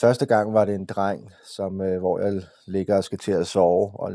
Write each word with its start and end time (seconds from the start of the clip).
første 0.00 0.26
gang 0.26 0.54
var 0.54 0.64
det 0.64 0.74
en 0.74 0.84
dreng, 0.84 1.30
som, 1.46 1.80
øh, 1.80 1.98
hvor 1.98 2.18
jeg 2.18 2.42
ligger 2.66 2.96
og 2.96 3.04
skal 3.04 3.18
til 3.18 3.32
at 3.32 3.46
sove, 3.46 4.00
og 4.00 4.12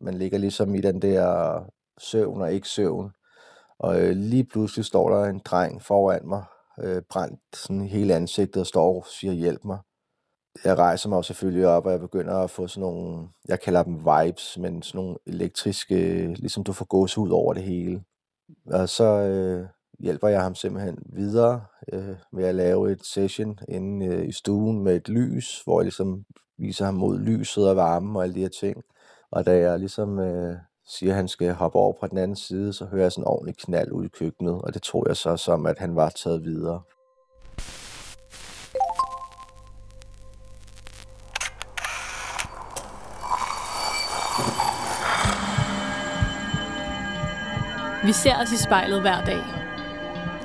man 0.00 0.14
ligger 0.14 0.38
ligesom 0.38 0.74
i 0.74 0.80
den 0.80 1.02
der 1.02 1.60
søvn 1.98 2.40
og 2.40 2.52
ikke 2.52 2.68
søvn. 2.68 3.10
Og 3.78 4.00
øh, 4.00 4.10
lige 4.16 4.44
pludselig 4.44 4.84
står 4.84 5.10
der 5.10 5.24
en 5.24 5.38
dreng 5.44 5.82
foran 5.82 6.28
mig, 6.28 6.44
øh, 6.80 7.02
brændt 7.10 7.40
sådan 7.52 7.86
hele 7.86 8.14
ansigtet 8.14 8.60
og 8.60 8.66
står 8.66 8.96
og 8.96 9.06
siger, 9.06 9.32
hjælp 9.32 9.64
mig. 9.64 9.78
Jeg 10.64 10.78
rejser 10.78 11.08
mig 11.08 11.24
selvfølgelig 11.24 11.66
op, 11.66 11.86
og 11.86 11.92
jeg 11.92 12.00
begynder 12.00 12.34
at 12.34 12.50
få 12.50 12.66
sådan 12.66 12.80
nogle, 12.80 13.28
jeg 13.48 13.60
kalder 13.60 13.82
dem 13.82 13.94
vibes, 13.94 14.58
men 14.58 14.82
sådan 14.82 14.98
nogle 14.98 15.16
elektriske, 15.26 16.26
ligesom 16.26 16.64
du 16.64 16.72
får 16.72 16.84
gås 16.84 17.18
ud 17.18 17.30
over 17.30 17.54
det 17.54 17.62
hele. 17.62 18.02
Og 18.66 18.88
så 18.88 19.04
øh, 19.04 19.66
hjælper 20.00 20.28
jeg 20.28 20.42
ham 20.42 20.54
simpelthen 20.54 20.98
videre 21.12 21.64
øh, 21.92 22.16
med 22.32 22.44
at 22.44 22.54
lave 22.54 22.92
et 22.92 23.04
session 23.04 23.58
inde 23.68 24.06
øh, 24.06 24.28
i 24.28 24.32
stuen 24.32 24.84
med 24.84 24.96
et 24.96 25.08
lys, 25.08 25.62
hvor 25.64 25.80
jeg 25.80 25.84
ligesom 25.84 26.24
viser 26.58 26.84
ham 26.84 26.94
mod 26.94 27.18
lyset 27.18 27.68
og 27.68 27.76
varmen 27.76 28.16
og 28.16 28.22
alle 28.22 28.34
de 28.34 28.40
her 28.40 28.48
ting. 28.48 28.82
Og 29.30 29.46
da 29.46 29.58
jeg 29.58 29.78
ligesom 29.78 30.18
øh, 30.18 30.56
siger, 30.86 31.12
at 31.12 31.16
han 31.16 31.28
skal 31.28 31.52
hoppe 31.52 31.78
over 31.78 31.92
på 32.00 32.06
den 32.06 32.18
anden 32.18 32.36
side, 32.36 32.72
så 32.72 32.84
hører 32.84 33.02
jeg 33.02 33.12
sådan 33.12 33.22
en 33.22 33.28
ordentlig 33.28 33.56
knald 33.56 33.92
ud 33.92 34.04
i 34.04 34.08
køkkenet, 34.08 34.54
og 34.62 34.74
det 34.74 34.82
tror 34.82 35.08
jeg 35.08 35.16
så 35.16 35.36
som, 35.36 35.66
at 35.66 35.78
han 35.78 35.96
var 35.96 36.08
taget 36.08 36.44
videre. 36.44 36.80
Vi 48.04 48.12
ser 48.12 48.36
os 48.42 48.52
i 48.52 48.56
spejlet 48.56 49.00
hver 49.00 49.24
dag. 49.24 49.59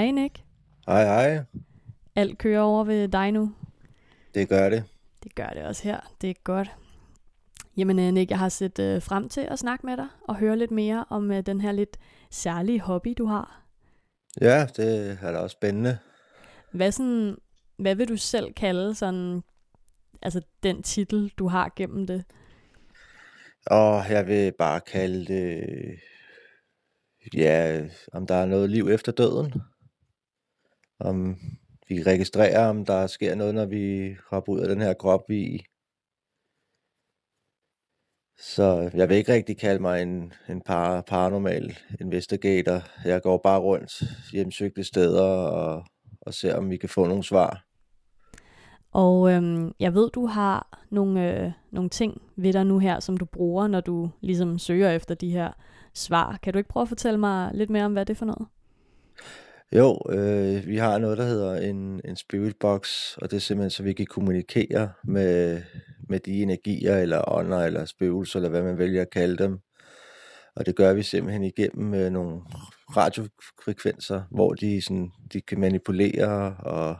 Hej 0.00 0.10
Nick. 0.10 0.44
Hej 0.86 1.04
hej, 1.04 1.44
Alt 2.16 2.38
kører 2.38 2.60
over 2.60 2.84
ved 2.84 3.08
dig 3.08 3.32
nu. 3.32 3.54
det 4.34 4.48
gør 4.48 4.70
det. 4.70 4.84
Det 5.24 5.34
gør 5.34 5.46
det 5.46 5.64
også 5.64 5.82
her. 5.82 6.00
Det 6.20 6.30
er 6.30 6.34
godt. 6.44 6.70
Jamen 7.76 7.98
øh, 7.98 8.12
Nick, 8.12 8.30
jeg 8.30 8.38
har 8.38 8.48
set 8.48 8.78
øh, 8.78 9.02
frem 9.02 9.28
til 9.28 9.40
at 9.40 9.58
snakke 9.58 9.86
med 9.86 9.96
dig 9.96 10.06
og 10.28 10.36
høre 10.36 10.56
lidt 10.58 10.70
mere 10.70 11.04
om 11.08 11.30
øh, 11.30 11.46
den 11.46 11.60
her 11.60 11.72
lidt 11.72 11.96
særlige 12.30 12.80
hobby, 12.80 13.14
du 13.18 13.26
har. 13.26 13.62
Ja, 14.40 14.66
det 14.76 15.18
er 15.22 15.32
da 15.32 15.38
også 15.38 15.54
spændende. 15.54 15.98
Hvad, 16.72 16.92
sådan, 16.92 17.36
hvad 17.78 17.94
vil 17.94 18.08
du 18.08 18.16
selv 18.16 18.52
kalde 18.52 18.94
sådan, 18.94 19.42
altså 20.22 20.40
den 20.62 20.82
titel, 20.82 21.32
du 21.38 21.48
har 21.48 21.72
gennem 21.76 22.06
det? 22.06 22.24
Og 23.66 24.10
jeg 24.10 24.26
vil 24.26 24.52
bare 24.58 24.80
kalde 24.80 25.26
det, 25.26 25.64
ja, 27.34 27.88
om 28.12 28.26
der 28.26 28.34
er 28.34 28.46
noget 28.46 28.70
liv 28.70 28.88
efter 28.88 29.12
døden. 29.12 29.52
Om 31.00 31.36
vi 31.88 32.02
registrerer, 32.02 32.68
om 32.68 32.84
der 32.84 33.06
sker 33.06 33.34
noget, 33.34 33.54
når 33.54 33.66
vi 33.66 34.16
hopper 34.30 34.52
ud 34.52 34.60
af 34.60 34.68
den 34.68 34.80
her 34.80 34.94
krop, 34.94 35.20
vi 35.28 35.42
er 35.42 35.48
i. 35.48 35.64
Så 38.38 38.90
jeg 38.94 39.08
vil 39.08 39.16
ikke 39.16 39.32
rigtig 39.32 39.58
kalde 39.58 39.82
mig 39.82 40.02
en, 40.02 40.32
en 40.48 40.60
par, 40.60 41.00
paranormal 41.00 41.78
investigator. 42.00 42.82
Jeg 43.04 43.22
går 43.22 43.38
bare 43.38 43.60
rundt 43.60 44.02
hjemsøgte 44.32 44.84
steder 44.84 45.22
og, 45.22 45.84
og 46.20 46.34
ser, 46.34 46.56
om 46.56 46.70
vi 46.70 46.76
kan 46.76 46.88
få 46.88 47.06
nogle 47.06 47.24
svar. 47.24 47.64
Og 48.92 49.32
øhm, 49.32 49.72
jeg 49.80 49.94
ved, 49.94 50.10
du 50.10 50.26
har 50.26 50.84
nogle, 50.90 51.44
øh, 51.44 51.52
nogle 51.70 51.90
ting 51.90 52.22
ved 52.36 52.52
dig 52.52 52.66
nu 52.66 52.78
her, 52.78 53.00
som 53.00 53.16
du 53.16 53.24
bruger, 53.24 53.68
når 53.68 53.80
du 53.80 54.10
ligesom 54.20 54.58
søger 54.58 54.90
efter 54.90 55.14
de 55.14 55.30
her 55.30 55.52
svar. 55.94 56.38
Kan 56.42 56.52
du 56.52 56.58
ikke 56.58 56.68
prøve 56.68 56.82
at 56.82 56.88
fortælle 56.88 57.18
mig 57.20 57.50
lidt 57.54 57.70
mere 57.70 57.84
om, 57.84 57.92
hvad 57.92 58.06
det 58.06 58.14
er 58.14 58.18
for 58.18 58.26
noget? 58.26 58.46
Jo, 59.76 60.00
øh, 60.08 60.66
vi 60.66 60.76
har 60.76 60.98
noget, 60.98 61.18
der 61.18 61.24
hedder 61.24 61.56
en, 61.56 62.00
en 62.04 62.16
spirit 62.16 62.56
box, 62.60 63.16
og 63.16 63.30
det 63.30 63.36
er 63.36 63.40
simpelthen, 63.40 63.70
så 63.70 63.82
vi 63.82 63.92
kan 63.92 64.06
kommunikere 64.06 64.92
med, 65.04 65.62
med 66.08 66.20
de 66.20 66.42
energier, 66.42 66.98
eller 66.98 67.28
ånder, 67.28 67.58
eller 67.58 67.84
spøgelser, 67.84 68.38
eller 68.38 68.48
hvad 68.48 68.62
man 68.62 68.78
vælger 68.78 69.02
at 69.02 69.10
kalde 69.10 69.44
dem. 69.44 69.58
Og 70.56 70.66
det 70.66 70.76
gør 70.76 70.92
vi 70.92 71.02
simpelthen 71.02 71.42
igennem 71.44 71.94
øh, 71.94 72.10
nogle 72.10 72.40
radiofrekvenser, 72.96 74.22
hvor 74.30 74.54
de, 74.54 74.82
sådan, 74.82 75.12
de 75.32 75.40
kan 75.40 75.60
manipulere, 75.60 76.56
og, 76.58 76.96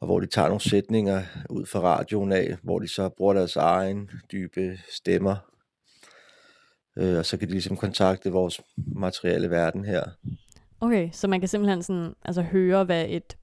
og 0.00 0.06
hvor 0.06 0.20
de 0.20 0.26
tager 0.26 0.48
nogle 0.48 0.60
sætninger 0.60 1.22
ud 1.50 1.66
fra 1.66 1.80
radioen 1.80 2.32
af, 2.32 2.56
hvor 2.62 2.78
de 2.78 2.88
så 2.88 3.08
bruger 3.08 3.34
deres 3.34 3.56
egen 3.56 4.10
dybe 4.32 4.78
stemmer. 4.92 5.36
Øh, 6.98 7.18
og 7.18 7.26
så 7.26 7.36
kan 7.36 7.48
de 7.48 7.52
ligesom 7.52 7.76
kontakte 7.76 8.32
vores 8.32 8.60
materielle 8.76 9.50
verden 9.50 9.84
her. 9.84 10.04
Okay, 10.80 11.08
så 11.12 11.28
man 11.28 11.40
kan 11.40 11.48
simpelthen 11.48 11.82
sådan, 11.82 12.12
altså 12.24 12.42
høre, 12.42 12.84
hvad 12.84 13.06
et 13.08 13.36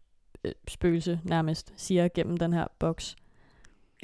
øh, 0.44 0.52
spøgelse 0.68 1.20
nærmest 1.24 1.74
siger 1.78 2.08
gennem 2.08 2.38
den 2.38 2.54
her 2.54 2.66
boks. 2.80 3.16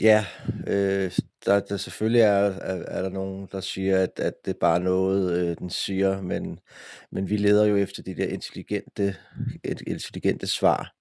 Ja, 0.02 0.26
øh, 0.68 1.12
der, 1.46 1.60
der 1.60 1.78
selvfølgelig 1.78 2.22
er, 2.22 2.30
er, 2.62 2.84
er 2.88 3.02
der 3.02 3.10
nogen, 3.10 3.48
der 3.52 3.60
siger, 3.60 4.00
at, 4.00 4.20
at 4.20 4.34
det 4.46 4.52
er 4.54 4.60
bare 4.60 4.80
noget, 4.80 5.40
øh, 5.40 5.58
den 5.58 5.70
siger, 5.70 6.22
men, 6.22 6.60
men 7.12 7.30
vi 7.30 7.38
leder 7.38 7.66
jo 7.66 7.76
efter 7.76 8.04
de 8.04 8.16
der 8.16 8.28
intelligente, 8.28 9.16
et- 9.64 9.84
intelligente 9.88 10.48
svar. 10.48 10.94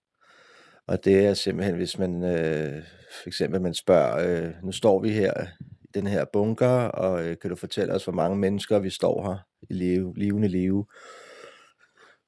Og 0.87 1.05
det 1.05 1.27
er 1.27 1.35
simpelthen, 1.35 1.77
hvis 1.77 1.99
man 1.99 2.23
øh, 2.23 2.83
for 3.23 3.29
eksempel 3.29 3.61
man 3.61 3.75
spørger, 3.75 4.45
øh, 4.45 4.53
nu 4.63 4.73
står 4.73 5.01
vi 5.01 5.11
her 5.11 5.33
i 5.81 5.87
den 5.95 6.07
her 6.07 6.25
bunker, 6.33 6.69
og 6.69 7.25
øh, 7.25 7.37
kan 7.39 7.51
du 7.51 7.57
fortælle 7.57 7.95
os, 7.95 8.05
hvor 8.05 8.13
mange 8.13 8.37
mennesker 8.37 8.79
vi 8.79 8.91
står 8.91 9.23
her 9.29 9.39
i 9.71 9.75
live, 9.75 10.15
levende 10.17 10.49
live? 10.49 10.87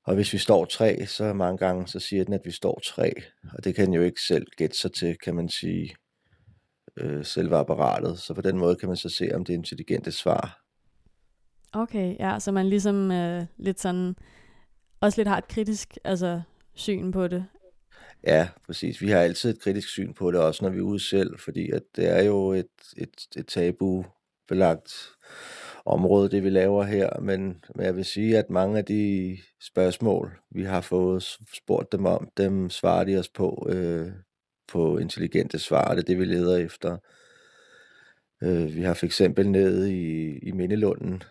Og 0.05 0.15
hvis 0.15 0.33
vi 0.33 0.39
står 0.39 0.65
tre, 0.65 1.07
så 1.07 1.33
mange 1.33 1.59
gange, 1.59 1.89
så 1.89 2.01
siger 2.01 2.25
den, 2.25 2.35
at 2.35 2.41
vi 2.45 2.51
står 2.51 2.81
tre. 2.85 3.13
Og 3.53 3.65
det 3.65 3.75
kan 3.75 3.87
den 3.87 3.95
jo 3.95 4.03
ikke 4.03 4.21
selv 4.21 4.47
gætte 4.57 4.79
sig 4.79 4.93
til, 4.93 5.19
kan 5.19 5.35
man 5.35 5.49
sige 5.49 5.95
øh, 6.97 7.25
selve 7.25 7.57
apparatet. 7.57 8.19
Så 8.19 8.35
på 8.35 8.41
den 8.41 8.59
måde 8.59 8.77
kan 8.77 8.89
man 8.89 8.97
så 8.97 9.09
se, 9.09 9.31
om 9.35 9.45
det 9.45 9.53
er 9.53 9.59
intelligente 9.59 10.13
svar. 10.13 10.61
Okay, 11.73 12.17
ja, 12.19 12.39
så 12.39 12.53
man 12.53 12.69
ligesom 12.69 13.11
øh, 13.11 13.45
lidt 13.57 13.81
sådan, 13.81 14.17
også 15.01 15.21
lidt 15.21 15.29
har 15.29 15.39
et 15.39 15.49
kritisk 15.49 15.99
altså, 16.05 16.43
syn 16.75 17.13
på 17.13 17.29
det. 17.29 17.47
Ja, 18.27 18.49
præcis. 18.67 19.01
Vi 19.01 19.11
har 19.11 19.19
altid 19.19 19.51
et 19.51 19.61
kritisk 19.61 19.89
syn 19.89 20.13
på 20.13 20.31
det, 20.31 20.41
også 20.41 20.65
når 20.65 20.71
vi 20.71 20.79
er 20.79 20.83
ude 20.83 21.09
selv, 21.09 21.39
fordi 21.39 21.71
at 21.71 21.83
det 21.97 22.09
er 22.09 22.23
jo 22.23 22.53
et, 22.53 22.67
et, 22.97 23.27
et 23.37 23.47
tabu-belagt 23.47 24.93
område, 25.87 26.29
det 26.29 26.45
vi 26.45 26.51
laver 26.51 26.85
her. 26.85 27.21
Men, 27.21 27.65
men 27.75 27.87
jeg 27.87 27.97
vil 27.97 28.05
sige, 28.05 28.39
at 28.39 28.51
mange 28.51 28.79
af 28.79 28.85
de 28.85 29.37
spørgsmål, 29.61 30.39
vi 30.51 30.63
har 30.63 30.81
fået 30.81 31.25
spurgt 31.55 31.93
dem 31.93 32.07
om, 32.07 32.29
dem 32.37 32.71
svarer 32.71 33.05
de 33.05 33.19
os 33.19 33.29
på, 33.29 33.67
øh, 33.71 34.13
på 34.73 34.99
intelligente 34.99 35.59
svar. 35.59 35.95
Det 35.95 35.99
er 35.99 36.07
det, 36.07 36.19
vi 36.19 36.25
leder 36.25 36.57
efter. 36.57 36.97
Øh, 38.43 38.77
vi 38.77 38.83
har 38.83 38.95
for 38.95 39.07
eksempel 39.07 39.51
nede 39.51 39.95
i, 39.95 40.39
i 40.39 40.53
Mindelunden, 40.53 41.23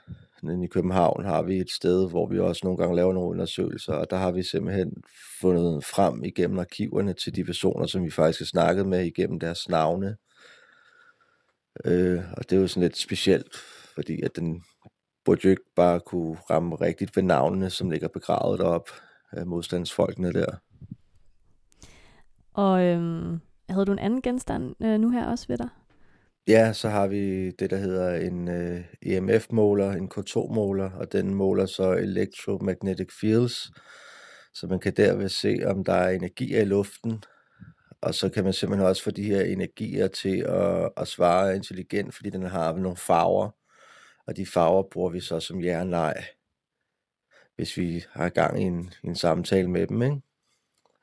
nede 0.44 0.64
i 0.64 0.68
København, 0.68 1.26
har 1.26 1.42
vi 1.42 1.58
et 1.58 1.72
sted, 1.72 2.10
hvor 2.10 2.28
vi 2.28 2.40
også 2.40 2.62
nogle 2.64 2.78
gange 2.78 2.96
laver 2.96 3.14
nogle 3.14 3.30
undersøgelser, 3.30 3.94
og 3.94 4.10
der 4.10 4.18
har 4.18 4.32
vi 4.32 4.44
simpelthen 4.44 5.04
fundet 5.42 5.86
frem 5.86 6.24
igennem 6.24 6.60
arkiverne 6.60 7.14
til 7.14 7.36
de 7.36 7.44
personer, 7.44 7.86
som 7.86 8.06
vi 8.06 8.12
faktisk 8.12 8.40
har 8.40 8.46
snakket 8.46 8.86
med 8.86 9.06
igennem 9.06 9.40
deres 9.40 9.70
navne. 9.70 10.18
Øh, 11.86 12.22
og 12.38 12.50
det 12.50 12.56
er 12.56 12.62
jo 12.62 12.68
sådan 12.68 12.84
lidt 12.84 12.98
specielt, 12.98 13.56
fordi 13.96 14.22
at 14.22 14.36
den 14.36 14.64
burde 15.26 15.42
jo 15.44 15.50
ikke 15.50 15.74
bare 15.76 16.00
kunne 16.00 16.38
ramme 16.50 16.76
rigtigt 16.76 17.16
ved 17.16 17.24
navnene, 17.24 17.70
som 17.70 17.90
ligger 17.90 18.08
begravet 18.08 18.60
derop 18.60 18.90
af 19.32 19.48
modstandsfolkene 19.48 20.34
der. 20.34 20.56
Og 22.54 22.84
øhm, 22.84 23.40
havde 23.70 23.86
du 23.86 23.92
en 23.92 24.00
anden 24.00 24.22
genstand 24.22 24.76
øh, 24.82 25.00
nu 25.00 25.10
her 25.10 25.26
også 25.26 25.46
ved 25.48 25.58
dig? 25.58 25.70
Ja, 26.48 26.74
så 26.74 26.90
har 26.90 27.08
vi 27.08 27.52
det, 27.52 27.70
der 27.70 27.78
hedder 27.78 28.16
en 28.16 28.48
øh, 28.48 28.82
EMF-måler, 29.02 29.92
en 29.92 30.12
K2-måler, 30.18 30.92
og 30.92 31.12
den 31.12 31.34
måler 31.34 31.66
så 31.66 31.92
electromagnetic 31.92 33.08
fields, 33.20 33.72
så 34.54 34.68
man 34.68 34.80
kan 34.80 34.94
derved 34.94 35.30
se, 35.30 35.60
om 35.66 35.84
der 35.84 35.94
er 35.94 36.10
energier 36.10 36.62
i 36.62 36.66
luften, 36.66 37.24
og 38.02 38.16
så 38.16 38.30
kan 38.30 38.44
man 38.44 38.54
simpelthen 38.54 38.88
også 38.88 39.04
få 39.04 39.12
de 39.12 39.24
her 39.24 39.42
energier 39.42 40.08
til 40.08 40.38
at, 40.38 40.90
at 40.98 41.08
svare 41.08 41.56
intelligent, 41.56 42.16
fordi 42.16 42.30
den 42.30 42.44
har 42.44 42.74
nogle 42.74 42.98
farver, 42.98 43.50
og 44.28 44.38
de 44.38 44.46
farver 44.46 44.84
bruger 44.84 45.10
vi 45.10 45.20
så 45.20 45.40
som 45.40 45.58
nej, 45.58 46.26
hvis 47.56 47.78
vi 47.78 48.04
har 48.12 48.30
gang 48.30 48.62
i 48.62 48.64
en, 48.64 48.94
en 49.04 49.16
samtale 49.16 49.70
med 49.70 49.88
dem. 49.88 50.02
Ikke? 50.02 50.22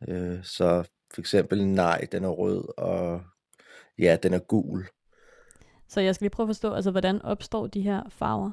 Øh, 0.09 0.45
så 0.45 0.89
for 1.15 1.21
eksempel 1.21 1.67
nej, 1.67 2.07
den 2.13 2.25
er 2.25 2.29
rød, 2.29 2.79
og 2.79 3.23
ja, 3.99 4.17
den 4.23 4.35
er 4.35 4.39
gul. 4.39 4.87
Så 5.89 6.01
jeg 6.01 6.15
skal 6.15 6.25
lige 6.25 6.31
prøve 6.31 6.45
at 6.45 6.49
forstå, 6.49 6.73
altså 6.73 6.91
hvordan 6.91 7.23
opstår 7.23 7.67
de 7.67 7.81
her 7.81 8.03
farver? 8.09 8.51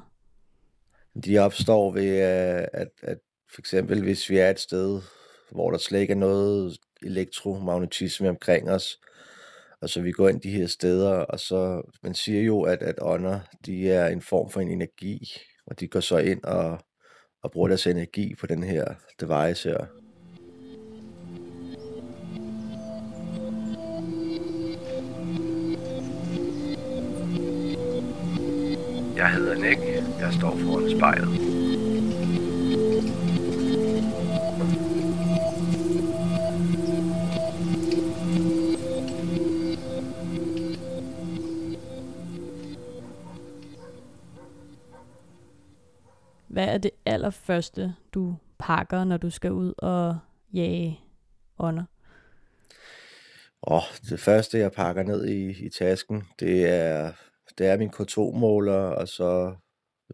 De 1.24 1.38
opstår 1.38 1.92
ved, 1.92 2.18
at, 2.18 2.68
at, 2.72 2.88
at 3.02 3.18
for 3.54 3.60
eksempel 3.60 4.02
hvis 4.02 4.30
vi 4.30 4.38
er 4.38 4.50
et 4.50 4.60
sted, 4.60 5.00
hvor 5.50 5.70
der 5.70 5.78
slet 5.78 6.00
ikke 6.00 6.12
er 6.12 6.16
noget 6.16 6.78
elektromagnetisme 7.02 8.28
omkring 8.28 8.70
os, 8.70 9.00
og 9.82 9.88
så 9.88 10.00
vi 10.00 10.12
går 10.12 10.28
ind 10.28 10.40
de 10.40 10.50
her 10.50 10.66
steder, 10.66 11.10
og 11.10 11.40
så, 11.40 11.82
man 12.02 12.14
siger 12.14 12.42
jo, 12.42 12.62
at, 12.62 12.82
at 12.82 12.94
ånder, 13.02 13.40
de 13.66 13.90
er 13.90 14.08
en 14.08 14.22
form 14.22 14.50
for 14.50 14.60
en 14.60 14.70
energi, 14.70 15.32
og 15.66 15.80
de 15.80 15.88
går 15.88 16.00
så 16.00 16.18
ind 16.18 16.44
og, 16.44 16.78
og 17.42 17.50
bruger 17.50 17.68
deres 17.68 17.86
energi 17.86 18.34
på 18.34 18.46
den 18.46 18.62
her 18.62 18.84
device 19.20 19.68
her. 19.68 19.86
Jeg 29.16 29.32
hedder 29.32 29.54
Nick. 29.54 29.80
Jeg 30.20 30.32
står 30.32 30.56
foran 30.56 30.90
spejlet. 30.98 31.47
Hvad 46.58 46.68
er 46.68 46.78
det 46.78 46.90
allerførste, 47.06 47.94
du 48.14 48.36
pakker, 48.58 49.04
når 49.04 49.16
du 49.16 49.30
skal 49.30 49.52
ud 49.52 49.74
og 49.78 50.18
jage 50.52 51.00
ånder? 51.58 51.84
Oh, 53.62 53.82
det 54.10 54.20
første, 54.20 54.58
jeg 54.58 54.72
pakker 54.72 55.02
ned 55.02 55.28
i, 55.28 55.66
i 55.66 55.68
tasken, 55.70 56.24
det 56.40 56.68
er 56.68 57.12
det 57.58 57.66
er 57.66 57.78
min 57.78 57.90
K2-måler, 57.90 58.72
og 58.72 59.08
så 59.08 59.54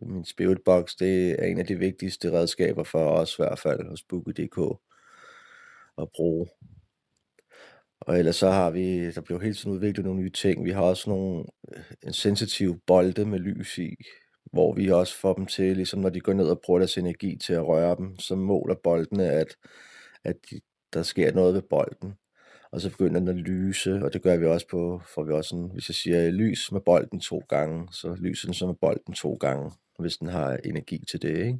min 0.02 0.24
spiritbox, 0.24 0.94
det 0.98 1.30
er 1.30 1.46
en 1.46 1.58
af 1.58 1.66
de 1.66 1.78
vigtigste 1.78 2.32
redskaber 2.32 2.84
for 2.84 3.10
os 3.10 3.32
i 3.32 3.36
hvert 3.38 3.58
fald 3.58 3.88
hos 3.88 4.02
Boogie.dk 4.02 4.80
at 5.98 6.08
bruge. 6.14 6.46
Og 8.00 8.18
ellers 8.18 8.36
så 8.36 8.50
har 8.50 8.70
vi, 8.70 9.10
der 9.10 9.20
bliver 9.20 9.40
hele 9.40 9.54
tiden 9.54 9.72
udviklet 9.72 10.06
nogle 10.06 10.20
nye 10.20 10.30
ting. 10.30 10.64
Vi 10.64 10.70
har 10.70 10.82
også 10.82 11.10
nogle 11.10 11.44
øh, 11.76 11.84
en 12.02 12.12
sensitiv 12.12 12.80
bolde 12.86 13.24
med 13.24 13.38
lys 13.38 13.78
i, 13.78 13.94
hvor 14.52 14.74
vi 14.74 14.90
også 14.90 15.16
får 15.20 15.34
dem 15.34 15.46
til, 15.46 15.76
ligesom 15.76 16.00
når 16.00 16.08
de 16.08 16.20
går 16.20 16.32
ned 16.32 16.48
og 16.48 16.60
bruger 16.60 16.78
deres 16.78 16.98
energi 16.98 17.36
til 17.36 17.52
at 17.52 17.66
røre 17.66 17.96
dem, 17.96 18.18
så 18.18 18.34
måler 18.34 18.74
boldene, 18.74 19.24
at, 19.30 19.56
at 20.24 20.36
de, 20.50 20.60
der 20.92 21.02
sker 21.02 21.32
noget 21.32 21.54
ved 21.54 21.62
bolden 21.62 22.14
og 22.74 22.80
så 22.80 22.90
begynder 22.90 23.20
den 23.20 23.28
at 23.28 23.34
lyse, 23.34 24.00
og 24.02 24.12
det 24.12 24.22
gør 24.22 24.36
vi 24.36 24.46
også 24.46 24.66
på, 24.68 25.00
får 25.14 25.22
vi 25.24 25.32
også 25.32 25.48
sådan, 25.48 25.70
hvis 25.72 25.88
jeg 25.88 25.94
siger 25.94 26.30
lys 26.30 26.72
med 26.72 26.80
bolden 26.80 27.20
to 27.20 27.42
gange, 27.48 27.88
så 27.92 28.16
lyser 28.20 28.46
den 28.46 28.54
så 28.54 28.66
med 28.66 28.74
bolden 28.74 29.14
to 29.14 29.34
gange, 29.34 29.72
hvis 29.98 30.16
den 30.16 30.28
har 30.28 30.56
energi 30.64 31.04
til 31.08 31.22
det, 31.22 31.36
ikke? 31.36 31.58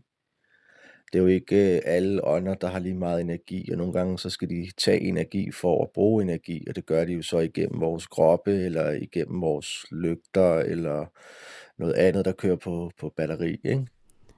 Det 1.12 1.18
er 1.18 1.22
jo 1.22 1.26
ikke 1.26 1.76
øh, 1.76 1.80
alle 1.84 2.24
ånder, 2.24 2.54
der 2.54 2.66
har 2.66 2.78
lige 2.78 2.94
meget 2.94 3.20
energi, 3.20 3.70
og 3.72 3.78
nogle 3.78 3.92
gange 3.92 4.18
så 4.18 4.30
skal 4.30 4.50
de 4.50 4.70
tage 4.78 5.00
energi 5.00 5.50
for 5.50 5.82
at 5.82 5.90
bruge 5.94 6.22
energi, 6.22 6.64
og 6.68 6.76
det 6.76 6.86
gør 6.86 7.04
de 7.04 7.12
jo 7.12 7.22
så 7.22 7.38
igennem 7.38 7.80
vores 7.80 8.06
kroppe, 8.06 8.52
eller 8.52 8.90
igennem 8.90 9.40
vores 9.40 9.86
lygter, 9.90 10.54
eller 10.54 11.06
noget 11.78 11.94
andet, 11.94 12.24
der 12.24 12.32
kører 12.32 12.56
på, 12.56 12.90
på 12.98 13.12
batteri, 13.16 13.56
ikke? 13.64 13.86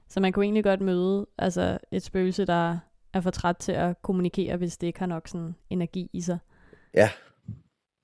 Så 0.09 0.19
man 0.19 0.33
kunne 0.33 0.45
egentlig 0.45 0.63
godt 0.63 0.81
møde 0.81 1.27
altså 1.37 1.77
et 1.91 2.03
spøgelse, 2.03 2.45
der 2.45 2.77
er 3.13 3.21
for 3.21 3.31
træt 3.31 3.57
til 3.57 3.71
at 3.71 4.01
kommunikere, 4.01 4.57
hvis 4.57 4.77
det 4.77 4.87
ikke 4.87 4.99
har 4.99 5.05
nok 5.05 5.27
sådan 5.27 5.55
energi 5.69 6.09
i 6.13 6.21
sig. 6.21 6.37
Ja, 6.93 7.09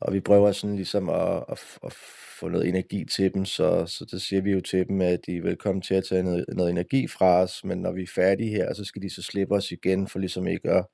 og 0.01 0.13
vi 0.13 0.19
prøver 0.19 0.51
sådan 0.51 0.75
ligesom 0.75 1.09
at, 1.09 1.44
at, 1.50 1.59
at 1.83 1.94
få 2.39 2.47
noget 2.47 2.68
energi 2.68 3.06
til 3.06 3.33
dem, 3.33 3.45
så, 3.45 3.85
så 3.85 4.06
det 4.12 4.21
siger 4.21 4.41
vi 4.41 4.51
jo 4.51 4.62
til 4.62 4.88
dem, 4.88 5.01
at 5.01 5.19
de 5.25 5.38
er 5.38 5.41
velkommen 5.41 5.81
til 5.81 5.94
at 5.95 6.03
tage 6.09 6.24
noget, 6.24 6.45
noget 6.47 6.69
energi 6.69 7.07
fra 7.07 7.41
os, 7.41 7.63
men 7.63 7.77
når 7.77 7.91
vi 7.91 8.01
er 8.03 8.12
færdige 8.15 8.50
her, 8.50 8.74
så 8.74 8.86
skal 8.86 9.01
de 9.01 9.09
så 9.09 9.21
slippe 9.21 9.56
os 9.56 9.71
igen, 9.71 10.07
for 10.07 10.19
ligesom 10.19 10.47
ikke 10.47 10.69
at, 10.69 10.86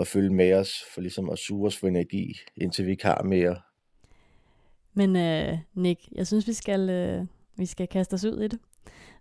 at 0.00 0.06
følge 0.06 0.30
med 0.30 0.52
os, 0.52 0.72
for 0.94 1.00
ligesom 1.00 1.30
at 1.30 1.38
suge 1.38 1.66
os 1.66 1.76
for 1.76 1.86
energi, 1.86 2.40
indtil 2.56 2.86
vi 2.86 2.90
ikke 2.90 3.04
har 3.04 3.22
mere. 3.22 3.56
Men 4.94 5.10
uh, 5.16 5.58
Nick, 5.82 6.00
jeg 6.12 6.26
synes, 6.26 6.46
vi 6.46 6.52
skal, 6.52 6.80
uh, 6.80 7.26
vi 7.56 7.66
skal 7.66 7.88
kaste 7.88 8.14
os 8.14 8.24
ud 8.24 8.40
i 8.40 8.48
det, 8.48 8.58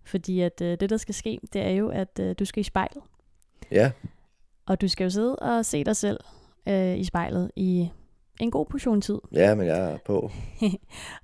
fordi 0.04 0.40
at 0.40 0.62
uh, 0.62 0.68
det, 0.68 0.90
der 0.90 0.98
skal 0.98 1.16
ske, 1.16 1.40
det 1.54 1.62
er 1.62 1.70
jo, 1.70 1.90
at 1.90 2.20
uh, 2.20 2.32
du 2.40 2.46
skal 2.46 2.62
i 2.62 2.64
spejlet. 2.64 3.04
Ja. 3.72 3.92
Og 4.66 4.82
du 4.82 4.88
skal 4.88 5.04
jo 5.04 5.10
sidde 5.10 5.36
og 5.36 5.66
se 5.66 5.84
dig 5.84 5.96
selv 5.96 6.20
uh, 6.70 6.98
i 6.98 7.04
spejlet 7.04 7.52
i 7.56 7.90
en 8.40 8.52
god 8.52 8.66
portion 8.66 9.02
tid. 9.02 9.20
Ja, 9.32 9.56
men 9.56 9.68
jeg 9.68 9.92
er 9.94 9.98
på. 10.06 10.16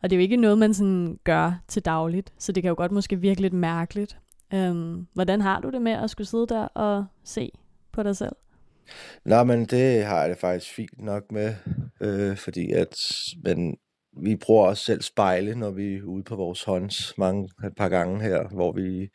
og 0.01 0.09
det 0.09 0.13
er 0.13 0.17
jo 0.17 0.21
ikke 0.21 0.37
noget, 0.37 0.57
man 0.57 0.73
sådan 0.73 1.19
gør 1.23 1.61
til 1.67 1.85
dagligt, 1.85 2.33
så 2.37 2.51
det 2.51 2.63
kan 2.63 2.69
jo 2.69 2.75
godt 2.77 2.91
måske 2.91 3.19
virke 3.19 3.41
lidt 3.41 3.53
mærkeligt. 3.53 4.17
Um, 4.53 5.07
hvordan 5.13 5.41
har 5.41 5.59
du 5.59 5.69
det 5.69 5.81
med 5.81 5.91
at 5.91 6.09
skulle 6.09 6.27
sidde 6.27 6.47
der 6.47 6.61
og 6.63 7.05
se 7.23 7.51
på 7.91 8.03
dig 8.03 8.17
selv? 8.17 8.35
Nå, 9.25 9.43
men 9.43 9.65
det 9.65 10.03
har 10.03 10.21
jeg 10.21 10.29
det 10.29 10.37
faktisk 10.37 10.73
fint 10.73 11.01
nok 11.01 11.31
med, 11.31 11.55
øh, 12.01 12.37
fordi 12.37 12.71
at 12.71 12.95
men 13.43 13.77
vi 14.21 14.35
bruger 14.35 14.65
også 14.65 14.83
selv 14.83 15.01
spejle, 15.01 15.55
når 15.55 15.71
vi 15.71 15.95
er 15.95 16.03
ude 16.03 16.23
på 16.23 16.35
vores 16.35 16.63
hånds 16.63 17.17
mange, 17.17 17.49
et 17.65 17.75
par 17.77 17.89
gange 17.89 18.21
her, 18.21 18.47
hvor 18.47 18.71
vi 18.71 19.09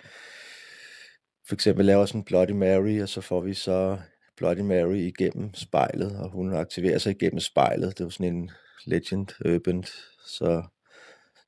for 1.48 1.54
eksempel 1.54 1.84
laver 1.84 2.06
sådan 2.06 2.20
en 2.20 2.24
Bloody 2.24 2.50
Mary, 2.50 3.02
og 3.02 3.08
så 3.08 3.20
får 3.20 3.40
vi 3.40 3.54
så 3.54 3.98
Bloody 4.36 4.60
Mary 4.60 4.96
igennem 4.96 5.54
spejlet, 5.54 6.16
og 6.18 6.30
hun 6.30 6.54
aktiverer 6.54 6.98
sig 6.98 7.10
igennem 7.10 7.40
spejlet. 7.40 7.98
Det 7.98 8.04
var 8.04 8.10
sådan 8.10 8.34
en 8.34 8.50
legend 8.86 9.28
urban, 9.54 9.84
så, 10.26 10.62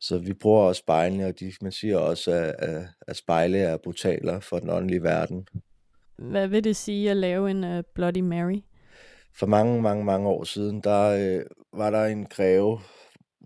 så 0.01 0.19
vi 0.19 0.33
bruger 0.33 0.63
også 0.63 0.79
spejlene, 0.79 1.27
og 1.27 1.41
de, 1.41 1.53
man 1.63 1.73
siger 1.73 1.99
også, 1.99 2.31
at, 2.31 2.55
at, 2.59 2.85
at 3.09 3.17
spejle 3.17 3.59
er 3.59 3.77
brutaler 3.77 4.41
for 4.41 4.59
den 4.59 4.71
åndelige 4.71 5.03
verden. 5.03 5.47
Hvad 6.19 6.49
vil 6.49 6.65
det 6.65 6.77
sige 6.77 7.11
at 7.11 7.17
lave 7.17 7.51
en 7.51 7.65
uh, 7.65 7.85
Bloody 7.95 8.21
Mary? 8.21 8.61
For 9.39 9.47
mange, 9.47 9.83
mange, 9.83 10.05
mange 10.05 10.29
år 10.29 10.45
siden, 10.45 10.81
der 10.81 11.37
uh, 11.37 11.43
var 11.79 11.91
der 11.91 12.05
en 12.05 12.27
greve, 12.27 12.81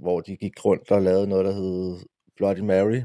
hvor 0.00 0.20
de 0.20 0.36
gik 0.36 0.64
rundt 0.64 0.90
og 0.90 1.02
lavede 1.02 1.26
noget, 1.26 1.44
der 1.44 1.52
hed 1.52 1.98
Bloody 2.36 2.58
Mary. 2.58 3.00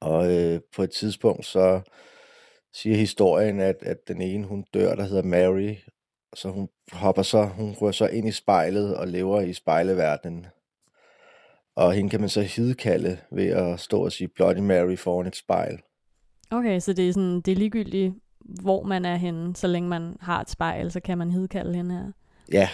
Og 0.00 0.26
uh, 0.26 0.60
på 0.76 0.82
et 0.82 0.90
tidspunkt, 0.90 1.46
så 1.46 1.80
siger 2.72 2.96
historien, 2.96 3.60
at, 3.60 3.76
at 3.82 3.96
den 4.08 4.20
ene, 4.20 4.46
hun 4.46 4.64
dør, 4.74 4.94
der 4.94 5.04
hedder 5.04 5.22
Mary, 5.22 5.74
så 6.34 6.48
hun 6.48 6.68
hopper 6.92 7.22
så, 7.22 7.44
hun 7.44 7.72
rører 7.72 7.92
så 7.92 8.06
ind 8.06 8.28
i 8.28 8.32
spejlet 8.32 8.96
og 8.96 9.08
lever 9.08 9.40
i 9.40 9.52
spejleverdenen. 9.52 10.46
Og 11.76 11.92
hende 11.92 12.10
kan 12.10 12.20
man 12.20 12.28
så 12.28 12.42
hidkalde 12.42 13.18
ved 13.32 13.46
at 13.46 13.80
stå 13.80 14.04
og 14.04 14.12
sige 14.12 14.28
Bloody 14.28 14.58
Mary 14.58 14.96
foran 14.96 15.26
et 15.26 15.36
spejl. 15.36 15.78
Okay, 16.50 16.80
så 16.80 16.92
det 16.92 17.08
er, 17.08 17.12
sådan, 17.12 17.40
det 17.40 17.52
er 17.52 17.56
ligegyldigt, 17.56 18.14
hvor 18.40 18.82
man 18.82 19.04
er 19.04 19.16
henne, 19.16 19.56
så 19.56 19.66
længe 19.66 19.88
man 19.88 20.16
har 20.20 20.40
et 20.40 20.50
spejl, 20.50 20.90
så 20.90 21.00
kan 21.00 21.18
man 21.18 21.30
hidkalde 21.30 21.74
hende 21.74 21.94
her. 21.94 22.12
Ja. 22.52 22.68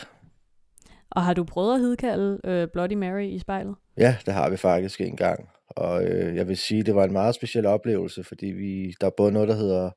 Og 1.11 1.23
har 1.23 1.35
du 1.35 1.45
prøvet 1.45 1.75
at 1.75 1.81
hidkalde 1.81 2.41
øh, 2.45 2.69
Bloody 2.73 2.93
Mary 2.93 3.23
i 3.23 3.39
spejlet? 3.39 3.75
Ja, 3.97 4.17
det 4.27 4.35
har 4.35 4.51
vi 4.51 4.57
faktisk 4.57 5.01
en 5.01 5.17
gang. 5.17 5.49
Og 5.69 6.05
øh, 6.05 6.37
jeg 6.37 6.49
vil 6.49 6.57
sige, 6.57 6.83
det 6.83 6.95
var 6.95 7.05
en 7.05 7.13
meget 7.13 7.35
speciel 7.35 7.67
oplevelse, 7.67 8.25
fordi 8.25 8.47
vi, 8.47 8.95
der 9.01 9.07
er 9.07 9.11
både 9.17 9.33
noget, 9.33 9.49
der 9.49 9.55
hedder 9.55 9.91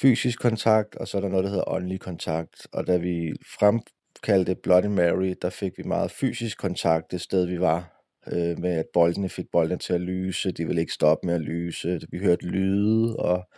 fysisk 0.00 0.40
kontakt, 0.40 0.96
og 0.96 1.08
så 1.08 1.16
er 1.16 1.20
der 1.20 1.28
noget, 1.28 1.44
der 1.44 1.50
hedder 1.50 1.70
åndelig 1.70 2.00
kontakt. 2.00 2.66
Og 2.72 2.86
da 2.86 2.96
vi 2.96 3.32
fremkaldte 3.58 4.54
Bloody 4.62 4.86
Mary, 4.86 5.34
der 5.42 5.50
fik 5.50 5.72
vi 5.76 5.82
meget 5.82 6.10
fysisk 6.10 6.58
kontakt 6.58 7.10
det 7.10 7.20
sted, 7.20 7.46
vi 7.46 7.60
var. 7.60 8.02
Øh, 8.32 8.58
med 8.58 8.70
at 8.70 8.86
boldene 8.94 9.28
fik 9.28 9.46
boldene 9.52 9.78
til 9.78 9.92
at 9.92 10.00
lyse, 10.00 10.52
de 10.52 10.66
ville 10.66 10.80
ikke 10.80 10.92
stoppe 10.92 11.26
med 11.26 11.34
at 11.34 11.40
lyse. 11.40 12.00
Vi 12.10 12.18
hørte 12.18 12.46
lyde, 12.46 13.16
og 13.16 13.48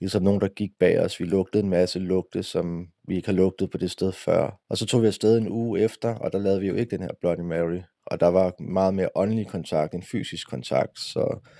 ligesom 0.00 0.22
nogen, 0.22 0.40
der 0.40 0.48
gik 0.48 0.70
bag 0.80 1.00
os. 1.00 1.20
Vi 1.20 1.24
lugtede 1.24 1.62
en 1.62 1.70
masse 1.70 1.98
lugte, 1.98 2.42
som 2.42 2.86
vi 3.08 3.16
ikke 3.16 3.28
har 3.28 3.32
lugtet 3.34 3.70
på 3.70 3.78
det 3.78 3.90
sted 3.90 4.12
før. 4.12 4.60
Og 4.70 4.78
så 4.78 4.86
tog 4.86 5.02
vi 5.02 5.06
afsted 5.06 5.38
en 5.38 5.48
uge 5.48 5.80
efter, 5.80 6.14
og 6.14 6.32
der 6.32 6.38
lavede 6.38 6.60
vi 6.60 6.68
jo 6.68 6.74
ikke 6.74 6.96
den 6.96 7.02
her 7.02 7.10
Bloody 7.20 7.40
Mary 7.40 7.80
og 8.10 8.20
der 8.20 8.28
var 8.28 8.52
meget 8.62 8.94
mere 8.94 9.08
åndelig 9.14 9.46
kontakt 9.46 9.94
end 9.94 10.02
fysisk 10.02 10.50
kontakt, 10.50 10.98
så 10.98 11.50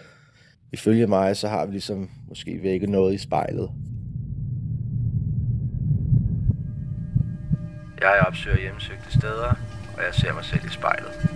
ifølge 0.72 1.06
mig, 1.06 1.36
så 1.36 1.48
har 1.48 1.66
vi 1.66 1.72
ligesom 1.72 2.10
måske 2.28 2.62
vækket 2.62 2.88
noget 2.88 3.14
i 3.14 3.18
spejlet. 3.18 3.70
Jeg 8.00 8.24
opsøger 8.26 8.60
hjemsøgte 8.60 9.12
steder, 9.12 9.54
og 9.96 10.02
jeg 10.06 10.14
ser 10.14 10.32
mig 10.34 10.44
selv 10.44 10.64
i 10.66 10.68
spejlet. 10.68 11.29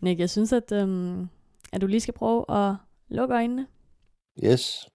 Nick, 0.00 0.20
jeg 0.20 0.30
synes, 0.30 0.52
at, 0.52 0.72
øhm, 0.72 1.28
at 1.72 1.80
du 1.80 1.86
lige 1.86 2.00
skal 2.00 2.14
prøve 2.14 2.50
at 2.50 2.76
Luk 3.08 3.30
øjnene. 3.30 3.66
Yes. 4.44 4.88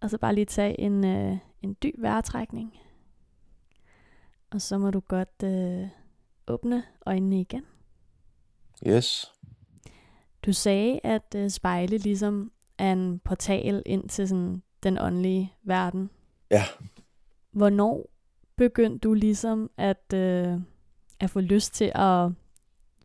Og 0.00 0.10
så 0.10 0.18
bare 0.18 0.34
lige 0.34 0.44
tage 0.44 0.80
en, 0.80 1.04
øh, 1.04 1.38
en 1.62 1.76
dyb 1.82 1.94
vejrtrækning. 1.98 2.78
Og 4.50 4.60
så 4.60 4.78
må 4.78 4.90
du 4.90 5.00
godt 5.00 5.42
øh, 5.44 5.88
åbne 6.48 6.84
øjnene 7.06 7.40
igen. 7.40 7.64
Yes. 8.86 9.32
Du 10.46 10.52
sagde, 10.52 11.00
at 11.04 11.34
øh, 11.36 11.50
spejle 11.50 11.98
ligesom 11.98 12.52
er 12.78 12.92
en 12.92 13.18
portal 13.18 13.82
ind 13.86 14.08
til 14.08 14.28
sådan 14.28 14.62
den 14.82 14.98
åndelige 14.98 15.54
verden. 15.62 16.10
Ja. 16.50 16.62
Hvornår 17.50 18.10
begyndte 18.56 19.08
du 19.08 19.14
ligesom 19.14 19.70
at, 19.76 20.12
øh, 20.14 20.60
at 21.20 21.30
få 21.30 21.40
lyst 21.40 21.74
til 21.74 21.92
at 21.94 22.30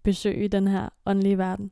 besøge 0.03 0.47
den 0.47 0.67
her 0.67 0.89
åndelige 1.05 1.37
verden? 1.37 1.71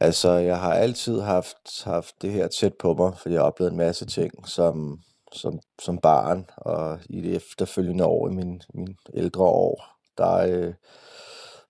Altså, 0.00 0.30
jeg 0.30 0.60
har 0.60 0.74
altid 0.74 1.20
haft, 1.20 1.84
haft 1.84 2.22
det 2.22 2.32
her 2.32 2.48
tæt 2.48 2.74
på 2.74 2.94
mig, 2.94 3.18
fordi 3.18 3.34
jeg 3.34 3.40
har 3.42 3.46
oplevet 3.46 3.70
en 3.70 3.78
masse 3.78 4.06
ting 4.06 4.48
som, 4.48 5.00
som, 5.32 5.58
som 5.82 5.98
barn, 5.98 6.50
og 6.56 6.98
i 7.10 7.20
det 7.20 7.36
efterfølgende 7.36 8.04
år, 8.04 8.28
i 8.28 8.32
min, 8.32 8.62
min 8.74 8.96
ældre 9.14 9.44
år, 9.44 9.84
der 10.18 10.36
øh, 10.36 10.74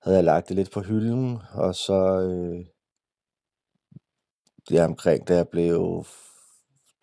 havde 0.03 0.17
jeg 0.17 0.25
lagt 0.25 0.49
det 0.49 0.57
lidt 0.57 0.71
på 0.71 0.81
hylden, 0.81 1.39
og 1.53 1.75
så 1.75 2.21
øh, 2.21 2.65
det 4.69 4.81
omkring, 4.81 5.29
da 5.29 5.35
jeg 5.37 5.49
blev 5.49 6.05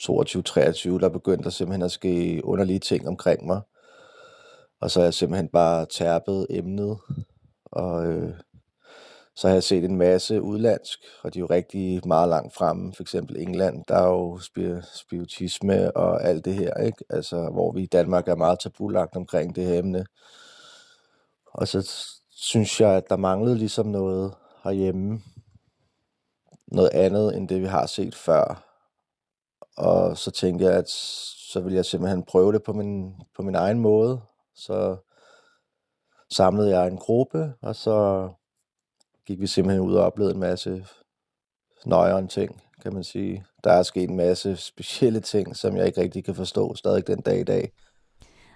22-23, 0.01 1.00
der 1.00 1.10
begyndte 1.13 1.44
der 1.44 1.50
simpelthen 1.50 1.82
at 1.82 1.92
ske 1.92 2.42
underlige 2.44 2.80
ting 2.80 3.08
omkring 3.08 3.46
mig. 3.46 3.62
Og 4.82 4.92
så 4.92 5.00
har 5.00 5.06
jeg 5.06 5.13
simpelthen 5.13 5.50
bare 5.50 5.86
tærpet 5.86 6.48
emnet, 6.50 6.98
og 7.66 8.06
øh, 8.06 8.34
så 9.35 9.47
har 9.47 9.53
jeg 9.53 9.63
set 9.63 9.83
en 9.83 9.97
masse 9.97 10.41
udlandsk, 10.41 11.00
og 11.23 11.33
de 11.33 11.39
er 11.39 11.41
jo 11.41 11.45
rigtig 11.45 12.07
meget 12.07 12.29
langt 12.29 12.53
fremme. 12.53 12.93
For 12.93 13.03
eksempel 13.03 13.38
England, 13.38 13.83
der 13.88 13.95
er 13.95 14.07
jo 14.07 14.39
spiritisme 14.95 15.97
og 15.97 16.23
alt 16.23 16.45
det 16.45 16.53
her, 16.53 16.73
ikke? 16.73 17.03
Altså, 17.09 17.50
hvor 17.50 17.71
vi 17.71 17.81
i 17.83 17.85
Danmark 17.85 18.27
er 18.27 18.35
meget 18.35 18.59
tabulagt 18.59 19.15
omkring 19.15 19.55
det 19.55 19.65
her 19.65 19.79
emne. 19.79 20.05
Og 21.53 21.67
så 21.67 21.89
synes 22.29 22.81
jeg, 22.81 22.89
at 22.89 23.09
der 23.09 23.17
manglede 23.17 23.57
ligesom 23.57 23.85
noget 23.85 24.33
herhjemme. 24.63 25.21
Noget 26.67 26.89
andet, 26.89 27.38
end 27.38 27.50
det 27.50 27.61
vi 27.61 27.67
har 27.67 27.85
set 27.85 28.15
før. 28.15 28.67
Og 29.77 30.17
så 30.17 30.31
tænkte 30.31 30.65
jeg, 30.65 30.73
at 30.73 30.89
så 31.51 31.61
vil 31.61 31.73
jeg 31.73 31.85
simpelthen 31.85 32.23
prøve 32.23 32.53
det 32.53 32.63
på 32.63 32.73
min, 32.73 33.15
på 33.35 33.41
min 33.41 33.55
egen 33.55 33.79
måde. 33.79 34.21
Så 34.55 34.97
samlede 36.29 36.77
jeg 36.77 36.88
en 36.88 36.97
gruppe, 36.97 37.53
og 37.61 37.75
så 37.75 38.29
gik 39.31 39.41
vi 39.41 39.47
simpelthen 39.47 39.85
ud 39.88 39.93
og 39.93 40.05
oplevede 40.05 40.33
en 40.33 40.39
masse 40.39 40.85
nøjere 41.85 42.27
ting, 42.27 42.61
kan 42.81 42.93
man 42.93 43.03
sige. 43.03 43.45
Der 43.63 43.71
er 43.71 43.83
sket 43.83 44.09
en 44.09 44.15
masse 44.15 44.55
specielle 44.55 45.19
ting, 45.19 45.55
som 45.55 45.77
jeg 45.77 45.85
ikke 45.85 46.01
rigtig 46.01 46.25
kan 46.25 46.35
forstå 46.35 46.75
stadig 46.75 47.07
den 47.07 47.21
dag 47.21 47.39
i 47.39 47.43
dag. 47.43 47.71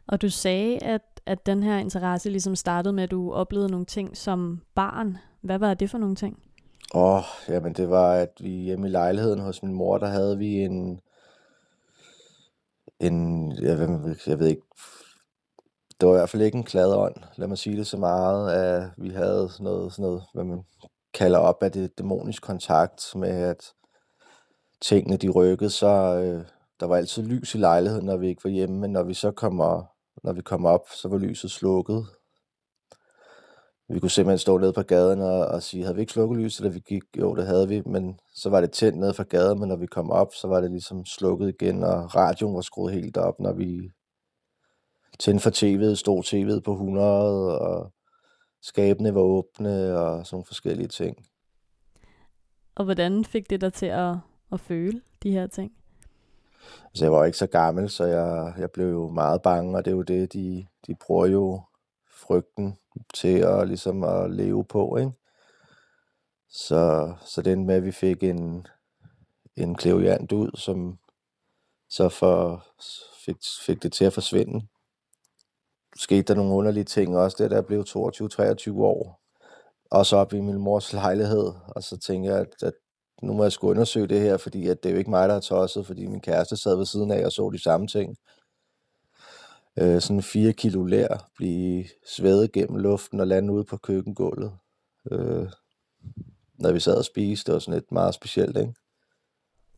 Og 0.08 0.22
du 0.22 0.29
sagde, 0.29 0.77
at, 0.84 1.01
at 1.25 1.46
den 1.46 1.63
her 1.63 1.77
interesse 1.77 2.29
ligesom 2.29 2.55
startede 2.55 2.94
med, 2.94 3.03
at 3.03 3.12
du 3.12 3.34
oplevede 3.34 3.72
nogle 3.72 3.86
ting 3.86 4.17
som 4.17 4.62
barn. 4.75 5.17
Hvad 5.41 5.60
var 5.60 5.74
det 5.74 5.89
for 5.89 5.98
nogle 5.98 6.15
ting? 6.15 6.39
Åh, 6.94 7.15
oh, 7.15 7.24
jamen 7.50 7.74
det 7.74 7.89
var, 7.89 8.13
at 8.13 8.32
vi 8.39 8.50
hjemme 8.50 8.88
i 8.88 8.91
lejligheden 8.91 9.39
hos 9.39 9.63
min 9.63 9.74
mor, 9.74 9.98
der 9.98 10.08
havde 10.08 10.38
vi 10.38 10.55
en, 10.55 11.00
en 13.00 13.51
jeg, 13.62 13.79
ved, 13.79 14.15
jeg 14.27 14.39
ved 14.39 14.48
ikke, 14.48 14.62
det 16.00 16.08
var 16.08 16.16
i 16.16 16.18
hvert 16.18 16.30
fald 16.30 16.44
ikke 16.44 16.58
en 16.58 16.64
kladeånd, 16.64 17.16
lad 17.36 17.48
mig 17.48 17.58
sige 17.58 17.78
det 17.78 17.88
så 17.88 17.98
meget, 17.98 18.52
at 18.52 18.90
vi 18.98 19.10
havde 19.10 19.50
sådan 19.52 19.64
noget, 19.64 19.92
sådan 19.94 20.04
noget 20.04 20.24
hvad 20.34 20.44
man 20.44 20.64
kalder 21.14 21.40
op 21.40 21.64
af 21.64 21.72
det 21.72 21.98
dæmonisk 21.98 22.44
kontakt 22.44 23.16
med, 23.16 23.30
at 23.30 23.74
tingene 24.82 25.18
de 25.18 25.30
rykkede, 25.30 25.70
så 25.70 25.88
øh, 25.88 26.46
der 26.80 26.86
var 26.86 26.96
altid 26.96 27.24
lys 27.24 27.56
i 27.56 27.58
lejligheden, 27.58 28.06
når 28.06 28.18
vi 28.18 28.28
ikke 28.28 28.44
var 28.44 28.50
hjemme, 28.50 28.80
men 28.80 28.92
når 28.92 29.04
vi 29.04 29.14
så 29.14 29.32
kommer, 29.32 29.84
når 30.24 30.34
vi 30.34 30.42
kom 30.42 30.66
op, 30.66 30.90
så 30.90 31.08
var 31.08 31.18
lyset 31.18 31.52
slukket. 31.52 32.06
Vi 33.90 34.00
kunne 34.00 34.12
simpelthen 34.12 34.40
stå 34.40 34.58
nede 34.58 34.74
på 34.74 34.82
gaden 34.82 35.22
og, 35.22 35.46
og 35.48 35.64
sige, 35.64 35.84
havde 35.84 35.96
vi 35.96 36.02
ikke 36.02 36.14
slukket 36.14 36.40
lyset, 36.40 36.64
da 36.64 36.70
vi 36.70 36.80
gik? 36.80 37.04
Jo, 37.18 37.36
det 37.36 37.46
havde 37.46 37.68
vi, 37.68 37.82
men 37.86 38.20
så 38.36 38.50
var 38.50 38.62
det 38.62 38.72
tændt 38.72 39.00
nede 39.00 39.14
fra 39.14 39.24
gaden, 39.24 39.60
men 39.60 39.70
når 39.70 39.75
vi 39.75 39.86
kom 39.86 40.12
op, 40.12 40.34
så 40.34 40.48
var 40.48 40.62
det 40.62 40.72
ligesom 40.72 41.06
slukket 41.06 41.50
igen, 41.50 41.84
og 41.84 42.16
radioen 42.16 42.56
var 42.56 42.62
skruet 42.62 42.94
helt 42.94 43.18
op, 43.18 43.40
når 43.40 43.54
vi 43.54 43.92
tændte 45.20 45.44
for 45.44 45.50
tv'et, 45.50 45.96
stod 45.96 46.24
tv'et 46.24 46.60
på 46.60 46.72
100, 46.72 47.60
og 47.60 47.92
skabene 48.62 49.16
var 49.16 49.22
åbne, 49.22 49.98
og 49.98 50.28
sådan 50.28 50.46
forskellige 50.46 50.88
ting. 50.88 51.26
Og 52.76 52.86
hvordan 52.86 53.26
fik 53.26 53.50
det 53.50 53.62
dig 53.62 53.74
til 53.74 53.86
at, 53.86 54.16
at 54.52 54.60
føle 54.60 55.02
de 55.24 55.32
her 55.32 55.48
ting? 55.48 55.72
Altså, 56.84 57.06
jeg 57.06 57.12
var 57.12 57.26
ikke 57.26 57.38
så 57.38 57.48
gammel, 57.48 57.90
så 57.90 58.06
jeg, 58.06 58.54
jeg 58.58 58.72
blev 58.72 58.90
jo 58.90 59.10
meget 59.10 59.42
bange, 59.42 59.78
og 59.78 59.86
det 59.86 59.92
er 59.92 59.96
jo 59.96 60.02
det, 60.02 60.34
de, 60.34 60.66
de 60.88 60.96
bruger 60.96 61.26
jo 61.26 61.62
frygten 62.10 62.78
til 63.14 63.38
at, 63.38 63.68
ligesom 63.68 64.04
at 64.04 64.32
leve 64.32 64.66
på, 64.66 64.98
ikke? 64.98 65.12
Så, 66.50 67.14
så 67.26 67.42
endte 67.42 67.56
med, 67.56 67.76
at 67.76 67.86
vi 67.86 67.92
fik 67.92 68.24
en, 68.24 68.68
en 69.56 69.76
kleviant 69.76 70.32
ud, 70.32 70.52
som 70.58 71.00
så 71.90 72.10
for, 72.10 72.66
fik, 73.26 73.36
fik 73.66 73.84
det 73.84 73.94
til 73.94 74.06
at 74.06 74.14
forsvinde. 74.14 74.68
Skete 75.98 76.34
der 76.34 76.34
nogle 76.34 76.54
underlige 76.54 76.84
ting 76.84 77.18
også, 77.18 77.38
det 77.40 77.52
der 77.52 77.62
blev 77.62 77.86
22-23 77.90 78.82
år. 78.82 79.22
Også 79.92 80.18
op 80.18 80.34
i 80.34 80.40
min 80.40 80.58
mors 80.58 80.94
lejlighed, 80.94 81.54
og 81.68 81.84
så 81.84 81.98
tænkte 81.98 82.32
jeg, 82.32 82.40
at, 82.40 82.64
at 82.64 82.74
nu 83.22 83.34
må 83.34 83.44
jeg 83.44 83.52
sgu 83.52 83.70
undersøge 83.70 84.08
det 84.08 84.22
her, 84.22 84.38
fordi 84.38 84.68
at 84.68 84.84
det 84.84 84.90
er 84.90 84.94
jo 84.94 84.98
ikke 84.98 85.10
mig, 85.10 85.28
der 85.28 85.34
har 85.34 85.42
tosset, 85.42 85.86
fordi 85.86 86.06
min 86.06 86.22
kæreste 86.22 86.58
sad 86.58 86.75
ved 86.75 86.86
siden 86.86 87.12
af 87.12 87.25
og 87.25 87.32
så 87.32 87.50
de 87.50 87.64
samme 87.64 87.88
ting. 87.88 88.18
Øh, 89.80 90.02
sådan 90.02 90.22
4 90.22 90.54
kilo 90.54 90.86
lær 90.86 91.30
blive 91.38 91.86
svedet 92.08 92.52
gennem 92.52 92.78
luften 92.78 93.20
og 93.20 93.28
lande 93.28 93.54
ude 93.54 93.64
på 93.64 93.78
køkkengulvet. 93.78 94.52
Øh, 95.12 95.48
når 96.60 96.72
vi 96.72 96.80
sad 96.80 96.98
og 96.98 97.06
spiste, 97.06 97.46
det 97.46 97.54
var 97.54 97.60
sådan 97.60 97.74
lidt 97.74 97.92
meget 97.92 98.14
specielt, 98.14 98.58
ikke? 98.58 98.74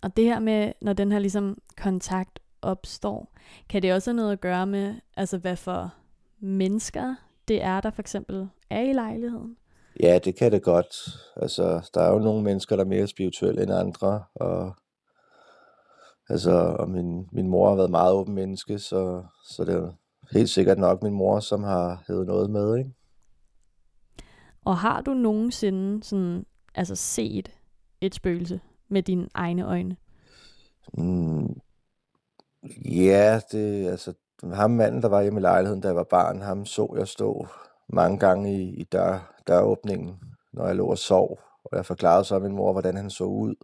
Og 0.01 0.17
det 0.17 0.25
her 0.25 0.39
med, 0.39 0.71
når 0.81 0.93
den 0.93 1.11
her 1.11 1.19
ligesom 1.19 1.57
kontakt 1.77 2.39
opstår, 2.61 3.33
kan 3.69 3.81
det 3.81 3.93
også 3.93 4.09
have 4.09 4.15
noget 4.15 4.31
at 4.31 4.41
gøre 4.41 4.67
med, 4.67 4.95
altså 5.17 5.37
hvad 5.37 5.55
for 5.55 5.93
mennesker 6.39 7.15
det 7.47 7.63
er, 7.63 7.81
der 7.81 7.91
for 7.91 8.01
eksempel 8.01 8.49
er 8.69 8.81
i 8.81 8.93
lejligheden? 8.93 9.57
Ja, 9.99 10.19
det 10.25 10.35
kan 10.35 10.51
det 10.51 10.63
godt. 10.63 10.95
Altså, 11.35 11.89
der 11.93 12.01
er 12.01 12.13
jo 12.13 12.19
nogle 12.19 12.43
mennesker, 12.43 12.75
der 12.75 12.83
er 12.83 12.87
mere 12.87 13.07
spirituelle 13.07 13.63
end 13.63 13.73
andre, 13.73 14.23
og 14.35 14.75
altså, 16.29 16.51
og 16.51 16.89
min, 16.89 17.27
min 17.31 17.47
mor 17.47 17.69
har 17.69 17.75
været 17.75 17.91
meget 17.91 18.13
åben 18.13 18.35
menneske, 18.35 18.79
så, 18.79 19.23
så 19.49 19.65
det 19.65 19.75
er 19.75 19.91
helt 20.31 20.49
sikkert 20.49 20.77
nok 20.77 21.03
min 21.03 21.13
mor, 21.13 21.39
som 21.39 21.63
har 21.63 22.03
hævet 22.07 22.27
noget 22.27 22.49
med, 22.49 22.77
ikke? 22.77 22.91
Og 24.65 24.77
har 24.77 25.01
du 25.01 25.13
nogensinde 25.13 26.03
sådan, 26.03 26.45
altså 26.75 26.95
set 26.95 27.51
et 28.01 28.15
spøgelse 28.15 28.59
med 28.89 29.03
dine 29.03 29.27
egne 29.33 29.65
øjne? 29.65 29.97
Mm, 30.93 31.59
ja, 32.85 33.39
det, 33.51 33.87
altså, 33.87 34.13
den 34.41 34.53
ham 34.53 34.71
manden, 34.71 35.01
der 35.01 35.09
var 35.09 35.21
hjemme 35.21 35.39
i 35.39 35.41
lejligheden, 35.41 35.81
da 35.81 35.87
jeg 35.87 35.95
var 35.95 36.03
barn, 36.03 36.41
ham 36.41 36.65
så 36.65 36.93
jeg 36.97 37.07
stå 37.07 37.47
mange 37.89 38.19
gange 38.19 38.53
i, 38.53 38.75
i 38.75 38.83
dør, 38.83 39.33
døråbningen, 39.47 40.19
når 40.53 40.67
jeg 40.67 40.75
lå 40.75 40.87
og 40.87 40.97
sov. 40.97 41.39
Og 41.63 41.77
jeg 41.77 41.85
forklarede 41.85 42.23
så 42.23 42.39
min 42.39 42.55
mor, 42.55 42.71
hvordan 42.71 42.95
han 42.95 43.09
så 43.09 43.23
ud. 43.23 43.55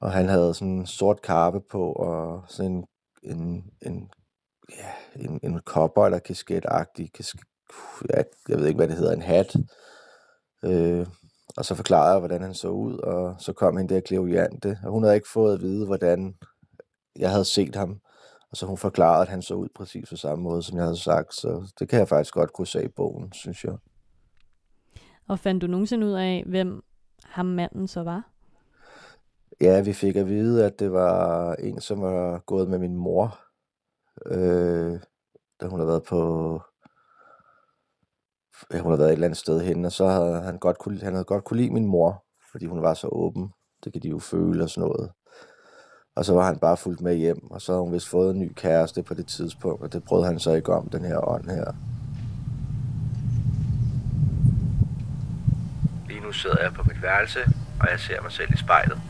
Og 0.00 0.12
han 0.12 0.28
havde 0.28 0.54
sådan 0.54 0.68
en 0.68 0.86
sort 0.86 1.22
karpe 1.22 1.60
på, 1.60 1.92
og 1.92 2.42
sådan 2.48 2.70
en, 2.70 2.86
en, 3.22 3.64
en, 3.82 4.10
ja, 4.78 4.90
en, 5.16 5.40
en 5.42 5.60
kopper 5.60 6.04
eller 6.04 6.18
kasketagtig, 6.18 7.12
kask, 7.12 7.36
ja, 8.10 8.22
jeg 8.48 8.58
ved 8.58 8.66
ikke, 8.66 8.76
hvad 8.76 8.88
det 8.88 8.96
hedder, 8.96 9.12
en 9.12 9.22
hat. 9.22 9.56
Øh, 10.64 11.06
og 11.56 11.64
så 11.64 11.74
forklarede 11.74 12.10
jeg, 12.10 12.18
hvordan 12.18 12.42
han 12.42 12.54
så 12.54 12.68
ud, 12.68 12.98
og 12.98 13.34
så 13.38 13.52
kom 13.52 13.76
hende 13.76 13.94
der 13.94 14.00
Cleo 14.00 14.26
Jante, 14.26 14.78
og 14.84 14.92
hun 14.92 15.02
havde 15.02 15.14
ikke 15.14 15.32
fået 15.32 15.54
at 15.54 15.60
vide, 15.60 15.86
hvordan 15.86 16.34
jeg 17.18 17.30
havde 17.30 17.44
set 17.44 17.76
ham. 17.76 18.00
Og 18.52 18.56
så 18.56 18.66
hun 18.66 18.76
forklarede, 18.76 19.22
at 19.22 19.28
han 19.28 19.42
så 19.42 19.54
ud 19.54 19.68
præcis 19.74 20.08
på 20.08 20.16
samme 20.16 20.44
måde, 20.44 20.62
som 20.62 20.76
jeg 20.76 20.84
havde 20.84 21.00
sagt. 21.00 21.34
Så 21.34 21.72
det 21.78 21.88
kan 21.88 21.98
jeg 21.98 22.08
faktisk 22.08 22.34
godt 22.34 22.52
kunne 22.52 22.66
se 22.66 22.84
i 22.84 22.88
bogen, 22.88 23.32
synes 23.32 23.64
jeg. 23.64 23.74
Og 25.28 25.38
fandt 25.38 25.62
du 25.62 25.66
nogensinde 25.66 26.06
ud 26.06 26.12
af, 26.12 26.44
hvem 26.46 26.82
ham 27.24 27.46
manden 27.46 27.88
så 27.88 28.02
var? 28.02 28.28
Ja, 29.60 29.82
vi 29.82 29.92
fik 29.92 30.16
at 30.16 30.26
vide, 30.26 30.66
at 30.66 30.78
det 30.78 30.92
var 30.92 31.54
en, 31.54 31.80
som 31.80 32.00
var 32.00 32.38
gået 32.38 32.68
med 32.68 32.78
min 32.78 32.96
mor, 32.96 33.38
øh, 34.26 35.00
da 35.60 35.66
hun 35.66 35.78
har 35.78 35.86
været 35.86 36.02
på 36.02 36.60
ja, 38.72 38.80
hun 38.80 38.92
har 38.92 38.96
været 38.96 39.08
et 39.08 39.12
eller 39.12 39.26
andet 39.26 39.38
sted 39.38 39.60
hen, 39.60 39.84
og 39.84 39.92
så 39.92 40.06
havde 40.06 40.42
han 40.42 40.58
godt 40.58 40.78
kunne, 40.78 41.00
han 41.00 41.12
havde 41.12 41.24
godt 41.24 41.44
kunne 41.44 41.56
lide 41.56 41.72
min 41.72 41.86
mor, 41.86 42.24
fordi 42.52 42.66
hun 42.66 42.82
var 42.82 42.94
så 42.94 43.08
åben. 43.12 43.52
Det 43.84 43.92
kan 43.92 44.02
de 44.02 44.08
jo 44.08 44.18
føle 44.18 44.64
og 44.64 44.70
sådan 44.70 44.88
noget. 44.88 45.12
Og 46.16 46.24
så 46.24 46.34
var 46.34 46.46
han 46.46 46.58
bare 46.58 46.76
fuldt 46.76 47.00
med 47.00 47.16
hjem, 47.16 47.50
og 47.50 47.62
så 47.62 47.72
havde 47.72 47.82
hun 47.82 47.92
vist 47.92 48.08
fået 48.08 48.34
en 48.34 48.40
ny 48.40 48.52
kæreste 48.56 49.02
på 49.02 49.14
det 49.14 49.26
tidspunkt, 49.26 49.82
og 49.82 49.92
det 49.92 50.04
brød 50.04 50.24
han 50.24 50.38
så 50.38 50.52
ikke 50.52 50.72
om, 50.72 50.88
den 50.88 51.04
her 51.04 51.28
ånd 51.28 51.44
her. 51.44 51.72
Lige 56.08 56.20
nu 56.20 56.32
sidder 56.32 56.62
jeg 56.62 56.72
på 56.72 56.82
mit 56.88 57.02
værelse, 57.02 57.38
og 57.80 57.88
jeg 57.90 58.00
ser 58.00 58.22
mig 58.22 58.32
selv 58.32 58.54
i 58.54 58.56
spejlet. 58.56 59.00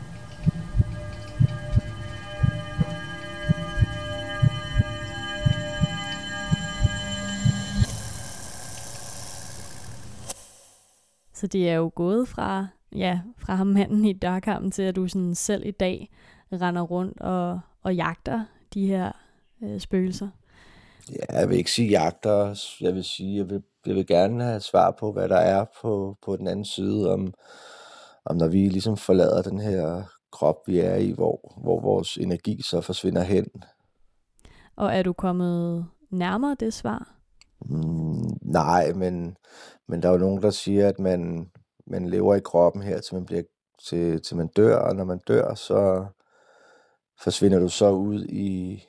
Så 11.33 11.47
det 11.47 11.69
er 11.69 11.75
jo 11.75 11.91
gået 11.95 12.27
fra, 12.27 12.67
ja, 12.95 13.19
fra 13.37 13.55
ham 13.55 13.67
manden 13.67 14.05
i 14.05 14.13
dørkampen 14.13 14.71
til, 14.71 14.83
at 14.83 14.95
du 14.95 15.07
sådan 15.07 15.35
selv 15.35 15.65
i 15.65 15.71
dag 15.71 16.09
render 16.61 16.81
rundt 16.81 17.21
og, 17.21 17.59
og 17.83 17.95
jagter 17.95 18.45
de 18.73 18.87
her 18.87 19.11
øh, 19.63 19.79
spøgelser. 19.79 20.29
Ja, 21.11 21.39
jeg 21.39 21.49
vil 21.49 21.57
ikke 21.57 21.71
sige 21.71 21.89
jagter. 21.89 22.59
Jeg 22.81 22.95
vil 22.95 23.03
sige, 23.03 23.37
jeg 23.37 23.49
vil, 23.49 23.63
jeg 23.85 23.95
vil 23.95 24.07
gerne 24.07 24.43
have 24.43 24.59
svar 24.59 24.91
på, 24.91 25.11
hvad 25.11 25.29
der 25.29 25.37
er 25.37 25.65
på, 25.81 26.17
på 26.25 26.35
den 26.35 26.47
anden 26.47 26.65
side, 26.65 27.13
om, 27.13 27.33
om 28.25 28.35
når 28.35 28.47
vi 28.47 28.69
ligesom 28.69 28.97
forlader 28.97 29.41
den 29.41 29.59
her 29.59 30.03
krop, 30.31 30.67
vi 30.67 30.79
er 30.79 30.95
i, 30.95 31.11
hvor, 31.11 31.59
hvor 31.61 31.81
vores 31.81 32.17
energi 32.17 32.61
så 32.61 32.81
forsvinder 32.81 33.21
hen. 33.21 33.45
Og 34.75 34.95
er 34.95 35.03
du 35.03 35.13
kommet 35.13 35.85
nærmere 36.09 36.55
det 36.59 36.73
svar? 36.73 37.15
Mm, 37.65 38.29
nej, 38.41 38.93
men, 38.93 39.37
men 39.87 40.01
der 40.01 40.07
er 40.07 40.13
jo 40.13 40.19
nogen, 40.19 40.41
der 40.41 40.49
siger, 40.49 40.87
at 40.87 40.99
man, 40.99 41.51
man 41.87 42.09
lever 42.09 42.35
i 42.35 42.39
kroppen 42.39 42.81
her, 42.81 42.99
til 42.99 43.15
man, 43.15 43.25
bliver, 43.25 43.43
til, 43.87 44.21
til 44.21 44.37
man 44.37 44.47
dør, 44.47 44.77
og 44.77 44.95
når 44.95 45.03
man 45.03 45.19
dør, 45.27 45.53
så 45.53 46.05
forsvinder 47.23 47.59
du 47.59 47.69
så 47.69 47.89
ud 47.89 48.25
i, 48.25 48.83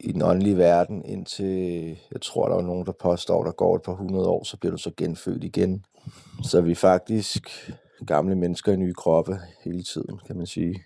i 0.00 0.12
den 0.12 0.22
åndelige 0.22 0.56
verden, 0.56 1.04
indtil, 1.04 1.98
jeg 2.12 2.20
tror, 2.22 2.48
der 2.48 2.56
er 2.56 2.62
nogen, 2.62 2.86
der 2.86 2.92
påstår, 2.92 3.44
der 3.44 3.52
går 3.52 3.76
et 3.76 3.82
par 3.82 3.94
hundrede 3.94 4.28
år, 4.28 4.44
så 4.44 4.56
bliver 4.56 4.70
du 4.70 4.78
så 4.78 4.90
genfødt 4.96 5.44
igen. 5.44 5.84
Så 6.42 6.60
vi 6.60 6.70
er 6.70 6.74
faktisk 6.74 7.70
gamle 8.06 8.34
mennesker 8.34 8.72
i 8.72 8.76
nye 8.76 8.94
kroppe 8.94 9.38
hele 9.64 9.82
tiden, 9.82 10.20
kan 10.26 10.36
man 10.36 10.46
sige. 10.46 10.84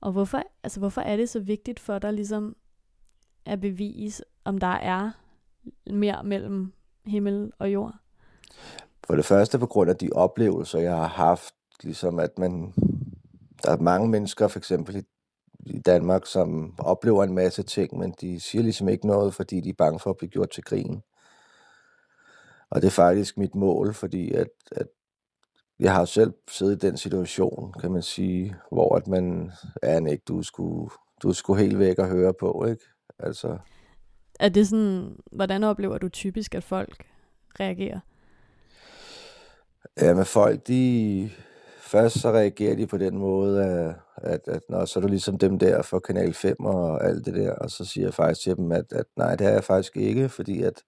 Og 0.00 0.12
hvorfor, 0.12 0.42
altså, 0.62 0.80
hvorfor 0.80 1.00
er 1.00 1.16
det 1.16 1.28
så 1.28 1.40
vigtigt 1.40 1.80
for 1.80 1.98
dig 1.98 2.12
ligesom 2.12 2.56
at 3.46 3.60
bevise, 3.60 4.24
om 4.44 4.58
der 4.58 4.66
er 4.66 5.10
mere 5.90 6.24
mellem 6.24 6.72
himmel 7.06 7.52
og 7.58 7.72
jord? 7.72 7.94
For 9.06 9.16
det 9.16 9.24
første 9.24 9.58
på 9.58 9.66
grund 9.66 9.90
af 9.90 9.96
de 9.96 10.10
oplevelser, 10.12 10.78
jeg 10.78 10.96
har 10.96 11.06
haft, 11.06 11.54
ligesom 11.82 12.18
at 12.18 12.38
man, 12.38 12.74
der 13.62 13.70
er 13.70 13.80
mange 13.80 14.08
mennesker, 14.08 14.48
for 14.48 14.58
eksempel 14.58 14.96
i, 14.96 15.02
i 15.66 15.78
Danmark, 15.78 16.26
som 16.26 16.74
oplever 16.78 17.24
en 17.24 17.34
masse 17.34 17.62
ting, 17.62 17.98
men 17.98 18.14
de 18.20 18.40
siger 18.40 18.62
ligesom 18.62 18.88
ikke 18.88 19.06
noget, 19.06 19.34
fordi 19.34 19.60
de 19.60 19.68
er 19.68 19.74
bange 19.78 19.98
for 19.98 20.10
at 20.10 20.16
blive 20.16 20.30
gjort 20.30 20.50
til 20.50 20.64
grin. 20.64 21.02
Og 22.70 22.82
det 22.82 22.86
er 22.86 22.90
faktisk 22.90 23.38
mit 23.38 23.54
mål, 23.54 23.94
fordi 23.94 24.32
at, 24.32 24.48
at 24.72 24.86
jeg 25.80 25.94
har 25.94 26.04
selv 26.04 26.32
siddet 26.50 26.84
i 26.84 26.86
den 26.86 26.96
situation, 26.96 27.74
kan 27.80 27.92
man 27.92 28.02
sige, 28.02 28.56
hvor 28.70 28.96
at 28.96 29.06
man 29.06 29.52
er 29.82 30.06
ikke, 30.06 30.24
du 30.28 30.42
skulle, 30.42 30.90
du 31.22 31.32
skulle 31.32 31.62
helt 31.62 31.78
væk 31.78 31.98
og 31.98 32.08
høre 32.08 32.34
på, 32.40 32.66
ikke? 32.68 32.84
Altså. 33.18 33.58
Er 34.40 34.48
det 34.48 34.68
sådan, 34.68 35.16
hvordan 35.32 35.64
oplever 35.64 35.98
du 35.98 36.08
typisk, 36.08 36.54
at 36.54 36.64
folk 36.64 37.04
reagerer? 37.60 38.00
Ja, 40.00 40.14
men 40.14 40.24
folk, 40.24 40.66
de, 40.68 41.30
først 41.90 42.20
så 42.20 42.30
reagerer 42.30 42.76
de 42.76 42.86
på 42.86 42.98
den 42.98 43.18
måde, 43.18 43.64
at, 43.64 43.94
at, 44.16 44.48
at 44.48 44.62
når, 44.68 44.84
så 44.84 44.98
er 44.98 45.00
du 45.00 45.08
ligesom 45.08 45.38
dem 45.38 45.58
der 45.58 45.82
for 45.82 45.98
Kanal 45.98 46.34
5 46.34 46.56
og 46.60 47.04
alt 47.04 47.26
det 47.26 47.34
der, 47.34 47.52
og 47.52 47.70
så 47.70 47.84
siger 47.84 48.06
jeg 48.06 48.14
faktisk 48.14 48.40
til 48.40 48.56
dem, 48.56 48.72
at, 48.72 48.92
at 48.92 49.06
nej, 49.16 49.36
det 49.36 49.46
er 49.46 49.52
jeg 49.52 49.64
faktisk 49.64 49.96
ikke, 49.96 50.28
fordi 50.28 50.62
at 50.62 50.82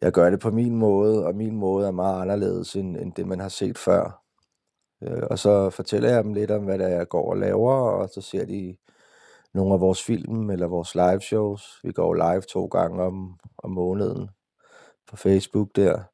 jeg 0.00 0.12
gør 0.12 0.30
det 0.30 0.40
på 0.40 0.50
min 0.50 0.76
måde, 0.76 1.26
og 1.26 1.34
min 1.34 1.56
måde 1.56 1.86
er 1.86 1.90
meget 1.90 2.22
anderledes 2.22 2.76
end, 2.76 2.96
end 2.96 3.12
det, 3.12 3.26
man 3.26 3.40
har 3.40 3.48
set 3.48 3.78
før. 3.78 4.22
Øh, 5.02 5.22
og 5.30 5.38
så 5.38 5.70
fortæller 5.70 6.10
jeg 6.10 6.24
dem 6.24 6.34
lidt 6.34 6.50
om, 6.50 6.64
hvad 6.64 6.78
der 6.78 6.88
jeg 6.88 7.08
går 7.08 7.30
og 7.30 7.36
laver, 7.36 7.74
og 7.74 8.08
så 8.08 8.20
ser 8.20 8.44
de 8.44 8.76
nogle 9.54 9.74
af 9.74 9.80
vores 9.80 10.02
film 10.02 10.50
eller 10.50 10.66
vores 10.66 10.94
live 10.94 11.20
shows. 11.20 11.80
Vi 11.82 11.92
går 11.92 12.14
live 12.14 12.40
to 12.42 12.66
gange 12.66 13.02
om, 13.02 13.38
om 13.58 13.70
måneden 13.70 14.30
på 15.10 15.16
Facebook 15.16 15.68
der. 15.76 16.13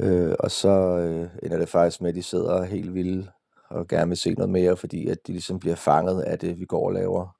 Øh, 0.00 0.34
og 0.38 0.50
så 0.50 0.70
øh, 0.98 1.28
ender 1.42 1.58
det 1.58 1.68
faktisk 1.68 2.00
med, 2.00 2.08
at 2.08 2.14
de 2.14 2.22
sidder 2.22 2.64
helt 2.64 2.94
vilde 2.94 3.30
og 3.70 3.88
gerne 3.88 4.08
vil 4.08 4.16
se 4.16 4.34
noget 4.34 4.50
mere, 4.50 4.76
fordi 4.76 5.08
at 5.08 5.18
de 5.26 5.32
ligesom 5.32 5.58
bliver 5.58 5.76
fanget 5.76 6.22
af 6.22 6.38
det, 6.38 6.60
vi 6.60 6.64
går 6.64 6.86
og 6.86 6.92
laver. 6.92 7.36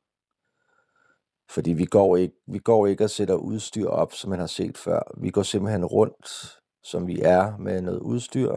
Fordi 1.50 1.72
vi 1.72 1.84
går 1.84 2.16
ikke, 2.16 2.34
vi 2.46 2.58
går 2.58 2.86
ikke 2.86 3.04
og 3.04 3.10
sætter 3.10 3.34
udstyr 3.34 3.88
op, 3.88 4.12
som 4.12 4.30
man 4.30 4.38
har 4.38 4.46
set 4.46 4.78
før. 4.78 5.00
Vi 5.20 5.30
går 5.30 5.42
simpelthen 5.42 5.84
rundt, 5.84 6.58
som 6.82 7.06
vi 7.06 7.20
er, 7.20 7.56
med 7.58 7.80
noget 7.80 7.98
udstyr, 8.00 8.56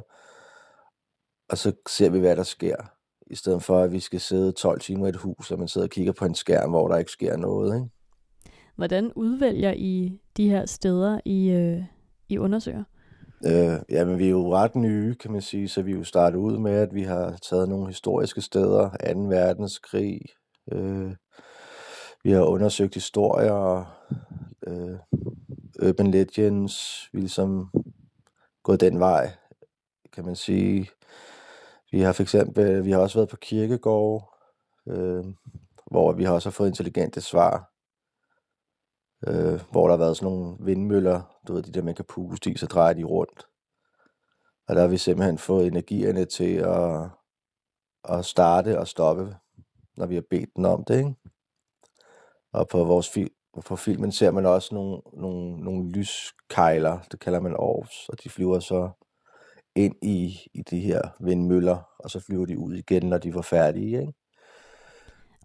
og 1.50 1.58
så 1.58 1.72
ser 1.90 2.10
vi, 2.10 2.20
hvad 2.20 2.36
der 2.36 2.44
sker. 2.44 2.76
I 3.32 3.36
stedet 3.36 3.64
for, 3.64 3.80
at 3.80 3.92
vi 3.92 4.00
skal 4.00 4.20
sidde 4.20 4.52
12 4.52 4.80
timer 4.80 5.06
i 5.06 5.10
et 5.10 5.16
hus, 5.16 5.52
og 5.52 5.60
man 5.60 5.68
sidder 5.68 5.88
og 5.88 5.92
kigger 5.92 6.14
på 6.14 6.26
en 6.26 6.36
skærm, 6.36 6.70
hvor 6.70 6.88
der 6.88 6.98
ikke 6.98 7.12
sker 7.12 7.38
noget. 7.38 7.76
Ikke? 7.76 7.90
Hvordan 8.76 9.14
udvælger 9.16 9.74
I 9.74 10.20
de 10.38 10.50
her 10.50 10.66
steder, 10.66 11.20
I, 11.26 11.50
øh, 11.50 11.84
I 12.30 12.38
undersøger? 12.38 12.84
Øh, 13.46 13.80
jamen, 13.90 14.20
vi 14.20 14.26
er 14.26 14.30
jo 14.30 14.54
ret 14.54 14.76
nye, 14.76 15.16
kan 15.16 15.32
man 15.32 15.42
sige, 15.42 15.68
så 15.68 15.82
vi 15.82 15.92
er 15.92 15.98
jo 15.98 16.04
startet 16.04 16.38
ud 16.38 16.58
med, 16.58 16.72
at 16.72 16.94
vi 16.94 17.04
har 17.04 17.38
taget 17.50 17.70
nogle 17.70 17.88
historiske 17.88 18.42
steder, 18.42 18.90
2. 19.14 19.20
verdenskrig, 19.20 20.22
øh, 20.72 21.12
vi 22.24 22.32
har 22.32 22.44
undersøgt 22.44 22.94
historier, 22.94 23.86
øh, 24.68 24.98
urban 25.90 26.12
legends, 26.12 27.10
vi 27.14 27.18
er 27.18 27.22
ligesom 27.22 27.72
gået 28.64 28.82
den 28.82 29.00
vej, 29.00 29.32
kan 30.14 30.26
man 30.26 30.36
sige. 30.36 30.90
Vi 31.92 32.02
har 32.02 32.12
for 32.14 32.24
eksempel, 32.24 32.86
vi 32.86 32.92
har 32.92 33.00
også 33.00 33.18
været 33.18 33.30
på 33.30 33.38
kirkegård, 33.38 34.34
øh, 34.88 35.26
hvor 35.92 36.12
vi 36.12 36.24
har 36.24 36.34
også 36.34 36.52
fået 36.52 36.68
intelligente 36.68 37.22
svar, 37.22 37.72
øh, 39.28 39.62
hvor 39.72 39.88
der 39.88 39.90
har 39.90 39.98
været 39.98 40.18
sådan 40.18 40.34
nogle 40.34 40.58
vindmøller, 40.60 41.22
du 41.48 41.54
ved, 41.54 41.64
de 41.64 41.72
der 41.72 41.82
man 41.82 41.96
kan 41.96 42.06
puste 42.06 42.52
i, 42.52 42.58
så 42.58 42.66
drejer 42.66 42.94
de 42.94 43.04
rundt. 43.04 43.48
Og 44.68 44.76
der 44.76 44.82
har 44.82 44.88
vi 44.88 44.98
simpelthen 44.98 45.38
fået 45.38 45.68
energierne 45.68 46.26
til 46.26 46.54
at, 46.56 47.10
at 48.10 48.26
starte 48.26 48.80
og 48.80 48.88
stoppe, 48.88 49.36
når 49.98 50.06
vi 50.06 50.16
har 50.16 50.24
bedt 50.30 50.50
den 50.56 50.66
om 50.66 50.84
det, 50.84 50.98
ikke? 50.98 51.16
Og 52.54 52.68
på 52.68 52.84
vores 52.84 53.10
fil, 53.10 53.30
på 53.66 53.76
filmen 53.76 54.12
ser 54.12 54.32
man 54.32 54.46
også 54.46 54.76
nogle, 54.76 55.02
nogle, 55.14 55.60
nogle 55.60 55.92
lyskejler, 55.92 57.00
det 57.12 57.20
kalder 57.20 57.40
man 57.40 57.56
orbs, 57.56 58.10
og 58.10 58.24
de 58.24 58.30
flyver 58.30 58.60
så 58.60 58.90
ind 59.76 59.96
i, 60.02 60.38
i 60.54 60.62
de 60.62 60.80
her 60.80 61.02
vindmøller, 61.20 61.78
og 62.00 62.10
så 62.10 62.20
flyver 62.20 62.46
de 62.46 62.60
ud 62.60 62.74
igen, 62.74 63.06
når 63.06 63.18
de 63.18 63.34
var 63.34 63.42
færdige. 63.42 64.00
Ikke? 64.02 64.14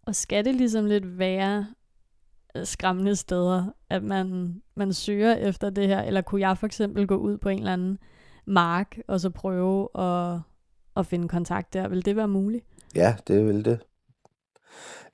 Og 0.07 0.15
skal 0.15 0.45
det 0.45 0.55
ligesom 0.55 0.87
lidt 0.87 1.19
være 1.19 1.67
Øh, 2.57 2.67
skræmmende 2.67 3.17
steder, 3.17 3.67
at 3.91 4.03
man, 4.03 4.55
man 4.77 4.93
søger 4.93 5.35
efter 5.35 5.71
det 5.71 5.89
her, 5.89 6.03
eller 6.03 6.21
kunne 6.21 6.41
jeg 6.41 6.59
for 6.59 6.67
eksempel 6.67 7.07
gå 7.07 7.17
ud 7.17 7.39
på 7.39 7.49
en 7.49 7.59
eller 7.59 7.73
anden 7.73 7.99
mark, 8.47 8.99
og 9.09 9.21
så 9.21 9.31
prøve 9.31 9.89
at, 9.99 10.41
at 10.97 11.07
finde 11.07 11.29
kontakt 11.29 11.75
der? 11.75 11.89
Vil 11.89 12.05
det 12.05 12.17
være 12.17 12.29
muligt? 12.29 12.65
Ja, 12.95 13.17
det 13.27 13.47
vil 13.47 13.65
det 13.65 13.81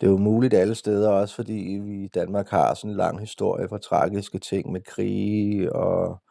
det 0.01 0.07
er 0.07 0.11
jo 0.11 0.19
muligt 0.19 0.55
alle 0.55 0.75
steder, 0.75 1.11
også 1.11 1.35
fordi 1.35 1.81
vi 1.83 2.05
i 2.05 2.09
Danmark 2.09 2.49
har 2.49 2.75
sådan 2.75 2.91
en 2.91 2.97
lang 2.97 3.21
historie 3.21 3.69
for 3.69 3.79
tragiske 3.79 4.39
ting 4.39 4.73
med 4.73 4.81
krige 4.81 5.73
og 5.73 6.23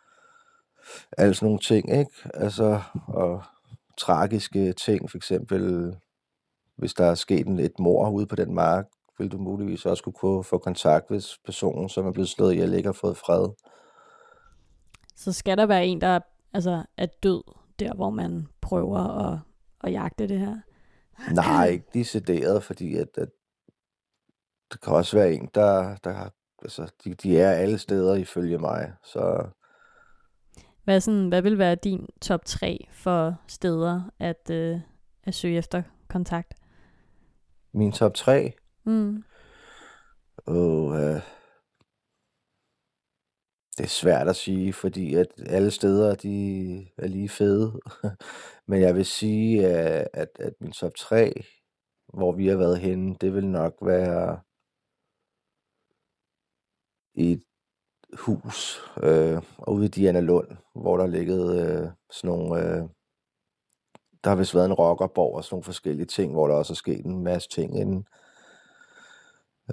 alle 1.18 1.34
sådan 1.34 1.46
nogle 1.46 1.60
ting, 1.60 2.00
ikke? 2.00 2.12
Altså, 2.34 2.82
og 3.08 3.44
tragiske 3.98 4.74
ting, 4.74 5.10
for 5.10 5.18
eksempel, 5.18 5.96
hvis 6.78 6.94
der 6.94 7.06
er 7.06 7.16
sket 7.16 7.48
en, 7.48 7.60
et 7.60 7.80
mor 7.80 8.10
ude 8.10 8.26
på 8.26 8.36
den 8.36 8.54
mark, 8.54 8.86
vil 9.18 9.32
du 9.32 9.38
muligvis 9.38 9.86
også 9.86 10.04
kunne 10.04 10.44
få 10.44 10.58
kontakt, 10.58 11.10
hvis 11.10 11.38
personen, 11.46 11.90
som 11.90 12.06
er 12.08 12.12
blevet 12.12 12.30
slået 12.30 12.54
ihjel, 12.54 12.74
ikke 12.74 12.88
har 12.88 12.94
fået 12.94 13.18
fred. 13.18 13.50
Så 15.16 15.32
skal 15.34 15.58
der 15.58 15.66
være 15.66 15.86
en, 15.86 16.02
der 16.02 16.20
altså, 16.54 16.84
er 16.98 17.06
død, 17.24 17.44
der 17.80 17.94
hvor 17.94 18.10
man 18.10 18.48
prøver 18.62 19.00
at, 19.00 19.40
at 19.84 19.92
jagte 19.92 20.28
det 20.28 20.40
her? 20.40 20.58
Nej, 21.34 21.68
ikke 21.68 21.86
decideret, 21.94 22.64
fordi 22.64 22.96
at, 22.96 23.08
at 23.18 23.30
det 24.72 24.82
kan 24.82 24.94
også 24.94 25.18
være 25.18 25.34
en, 25.34 25.50
der, 25.54 25.96
der 26.04 26.30
altså, 26.62 26.92
de, 27.04 27.14
de 27.14 27.40
er 27.40 27.52
alle 27.52 27.78
steder 27.78 28.16
ifølge 28.16 28.58
mig, 28.58 28.94
så... 29.04 29.48
Hvad, 30.84 31.02
sådan, 31.02 31.28
hvad 31.28 31.42
vil 31.42 31.58
være 31.58 31.76
din 31.76 32.08
top 32.22 32.46
3 32.46 32.88
for 32.92 33.36
steder 33.48 34.02
at, 34.20 34.50
øh, 34.52 34.80
at 35.24 35.36
søge 35.36 35.58
efter 35.58 35.84
kontakt? 36.08 36.54
Min 37.74 37.92
top 37.92 38.14
3? 38.14 38.54
Mm. 38.88 39.24
Og 40.46 40.96
øh, 40.96 41.22
det 43.78 43.84
er 43.84 43.88
svært 43.88 44.28
at 44.28 44.36
sige, 44.36 44.74
fordi 44.74 45.16
at 45.16 45.28
alle 45.46 45.72
steder 45.72 46.16
de 46.16 46.88
er 46.98 47.08
lige 47.08 47.30
fede. 47.30 47.80
Men 48.68 48.82
jeg 48.82 48.96
vil 48.96 49.06
sige, 49.06 49.68
at, 49.68 50.08
at, 50.14 50.30
at 50.40 50.54
min 50.60 50.72
top 50.72 50.96
3, 50.96 51.34
hvor 52.14 52.32
vi 52.32 52.48
har 52.48 52.58
været 52.58 52.80
henne, 52.80 53.16
det 53.22 53.34
vil 53.34 53.48
nok 53.48 53.74
være 53.82 54.42
et 57.16 57.44
hus 58.14 58.82
øh, 59.04 59.42
ude 59.68 59.86
i 59.86 59.90
Diana 59.90 60.20
Lund, 60.20 60.48
hvor 60.76 60.98
der 60.98 61.08
liggede 61.08 61.62
øh, 61.62 61.92
sådan 62.12 62.38
nogle... 62.38 62.62
Øh, 62.62 62.90
der 64.24 64.30
har 64.30 64.38
vist 64.38 64.56
været 64.56 64.66
en 64.66 64.74
rockerborg 64.74 65.36
og 65.36 65.44
sådan 65.44 65.56
nogle 65.56 65.64
forskellige 65.64 66.06
ting, 66.06 66.32
hvor 66.34 66.48
der 66.48 66.56
også 66.56 66.74
er 66.74 66.76
sket 66.76 67.06
en 67.06 67.24
masse 67.24 67.50
ting 67.50 67.80
inden. 67.80 67.98
Øh, 67.98 68.27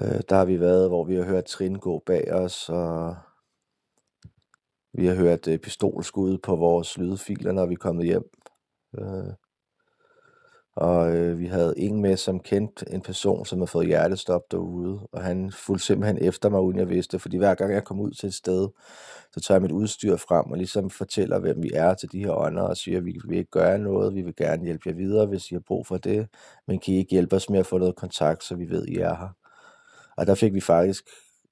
Øh, 0.02 0.20
der 0.28 0.36
har 0.36 0.44
vi 0.44 0.60
været, 0.60 0.88
hvor 0.88 1.04
vi 1.04 1.14
har 1.16 1.24
hørt 1.24 1.44
trin 1.44 1.74
gå 1.78 2.02
bag 2.06 2.32
os, 2.32 2.68
og 2.68 3.16
Vi 4.92 5.06
har 5.06 5.14
hørt 5.14 5.48
øh, 5.48 5.58
pistolskud 5.58 6.38
på 6.38 6.56
vores 6.56 6.98
lydfiler, 6.98 7.52
når 7.52 7.66
vi 7.66 7.74
er 7.74 7.78
kommet 7.78 8.06
hjem. 8.06 8.30
Øh, 8.98 9.32
og 10.76 11.16
øh, 11.16 11.38
vi 11.38 11.46
havde 11.46 11.74
en 11.76 12.00
med, 12.02 12.16
som 12.16 12.40
kendte 12.40 12.86
en 12.92 13.00
person, 13.02 13.46
som 13.46 13.58
havde 13.58 13.66
fået 13.66 13.86
hjertestop 13.86 14.42
derude, 14.50 15.00
og 15.12 15.22
han 15.22 15.52
fulgte 15.52 15.86
simpelthen 15.86 16.18
efter 16.18 16.48
mig, 16.48 16.60
uden 16.60 16.78
jeg 16.78 16.88
vidste, 16.88 17.18
fordi 17.18 17.36
hver 17.36 17.54
gang 17.54 17.72
jeg 17.72 17.84
kom 17.84 18.00
ud 18.00 18.10
til 18.10 18.26
et 18.26 18.34
sted, 18.34 18.68
så 19.34 19.40
tager 19.40 19.56
jeg 19.56 19.62
mit 19.62 19.72
udstyr 19.72 20.16
frem 20.16 20.50
og 20.50 20.56
ligesom 20.58 20.90
fortæller, 20.90 21.38
hvem 21.38 21.62
vi 21.62 21.70
er 21.74 21.94
til 21.94 22.12
de 22.12 22.18
her 22.18 22.32
ånder, 22.32 22.62
og 22.62 22.76
siger, 22.76 22.98
at 22.98 23.04
vi 23.04 23.20
vil 23.28 23.38
ikke 23.38 23.50
gøre 23.50 23.78
noget, 23.78 24.14
vi 24.14 24.22
vil 24.22 24.36
gerne 24.36 24.64
hjælpe 24.64 24.88
jer 24.88 24.94
videre, 24.94 25.26
hvis 25.26 25.50
I 25.50 25.54
har 25.54 25.60
brug 25.66 25.86
for 25.86 25.96
det, 25.98 26.28
men 26.66 26.78
kan 26.80 26.94
I 26.94 26.96
ikke 26.98 27.10
hjælpe 27.10 27.36
os 27.36 27.50
med 27.50 27.58
at 27.58 27.66
få 27.66 27.78
noget 27.78 27.96
kontakt, 27.96 28.44
så 28.44 28.54
vi 28.56 28.70
ved, 28.70 28.82
at 28.82 28.88
I 28.88 28.96
er 28.96 29.14
her. 29.14 29.43
Og 30.16 30.26
der 30.26 30.34
fik 30.34 30.54
vi 30.54 30.60
faktisk, 30.60 31.04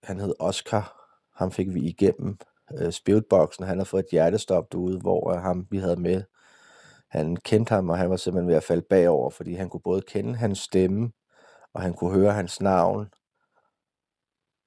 han 0.03 0.21
hed 0.21 0.35
Oscar, 0.39 1.09
ham 1.35 1.53
fik 1.53 1.75
vi 1.75 1.81
igennem 1.81 2.39
øh, 2.79 2.93
spiritboxen, 2.93 3.65
han 3.65 3.79
har 3.79 3.85
fået 3.85 4.03
et 4.05 4.11
hjertestop 4.11 4.73
derude, 4.73 4.99
hvor 4.99 5.31
øh, 5.31 5.43
ham 5.43 5.67
vi 5.71 5.79
havde 5.79 5.97
med, 5.97 6.23
han 7.11 7.37
kendte 7.37 7.75
ham, 7.75 7.91
og 7.91 7.99
han 7.99 8.11
var 8.11 8.17
simpelthen 8.17 8.49
ved 8.49 8.57
at 8.57 8.63
falde 8.63 8.83
bagover, 8.91 9.31
fordi 9.31 9.55
han 9.55 9.69
kunne 9.69 9.81
både 9.81 10.03
kende 10.03 10.35
hans 10.37 10.59
stemme, 10.59 11.13
og 11.75 11.83
han 11.83 11.95
kunne 11.95 12.15
høre 12.15 12.33
hans 12.33 12.61
navn. 12.61 13.09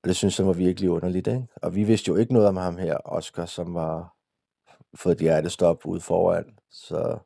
Og 0.04 0.10
det 0.10 0.16
synes 0.16 0.38
han 0.38 0.48
var 0.48 0.54
virkelig 0.54 0.90
underligt, 0.90 1.28
ikke? 1.28 1.48
Og 1.56 1.76
vi 1.76 1.84
vidste 1.84 2.10
jo 2.10 2.16
ikke 2.16 2.34
noget 2.34 2.48
om 2.48 2.58
ham 2.58 2.78
her, 2.78 2.98
Oscar, 3.06 3.46
som 3.46 3.74
var 3.74 4.16
fået 4.96 5.16
et 5.16 5.22
hjertestop 5.22 5.86
ude 5.86 6.02
foran. 6.02 6.46
Så, 6.70 7.18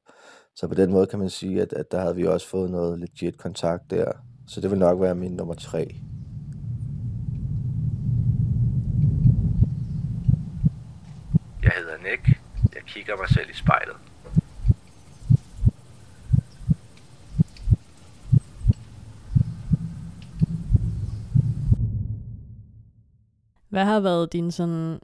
så 0.55 0.67
på 0.67 0.73
den 0.73 0.91
måde 0.91 1.07
kan 1.07 1.19
man 1.19 1.29
sige, 1.29 1.61
at, 1.61 1.73
at 1.73 1.91
der 1.91 1.99
havde 1.99 2.15
vi 2.15 2.25
også 2.25 2.47
fået 2.47 2.71
noget 2.71 2.99
legit 2.99 3.37
kontakt 3.37 3.89
der. 3.89 4.11
Så 4.47 4.61
det 4.61 4.71
vil 4.71 4.79
nok 4.79 5.01
være 5.01 5.15
min 5.15 5.31
nummer 5.31 5.53
tre. 5.53 5.95
Jeg 11.69 11.77
hedder 11.77 11.97
Nick. 11.97 12.39
Jeg 12.75 12.83
kigger 12.87 13.17
mig 13.17 13.29
selv 13.29 13.49
i 13.49 13.53
spejlet. 13.53 13.95
Hvad 23.69 23.85
har 23.85 23.99
været 23.99 24.33
din 24.33 24.51
sådan 24.51 24.99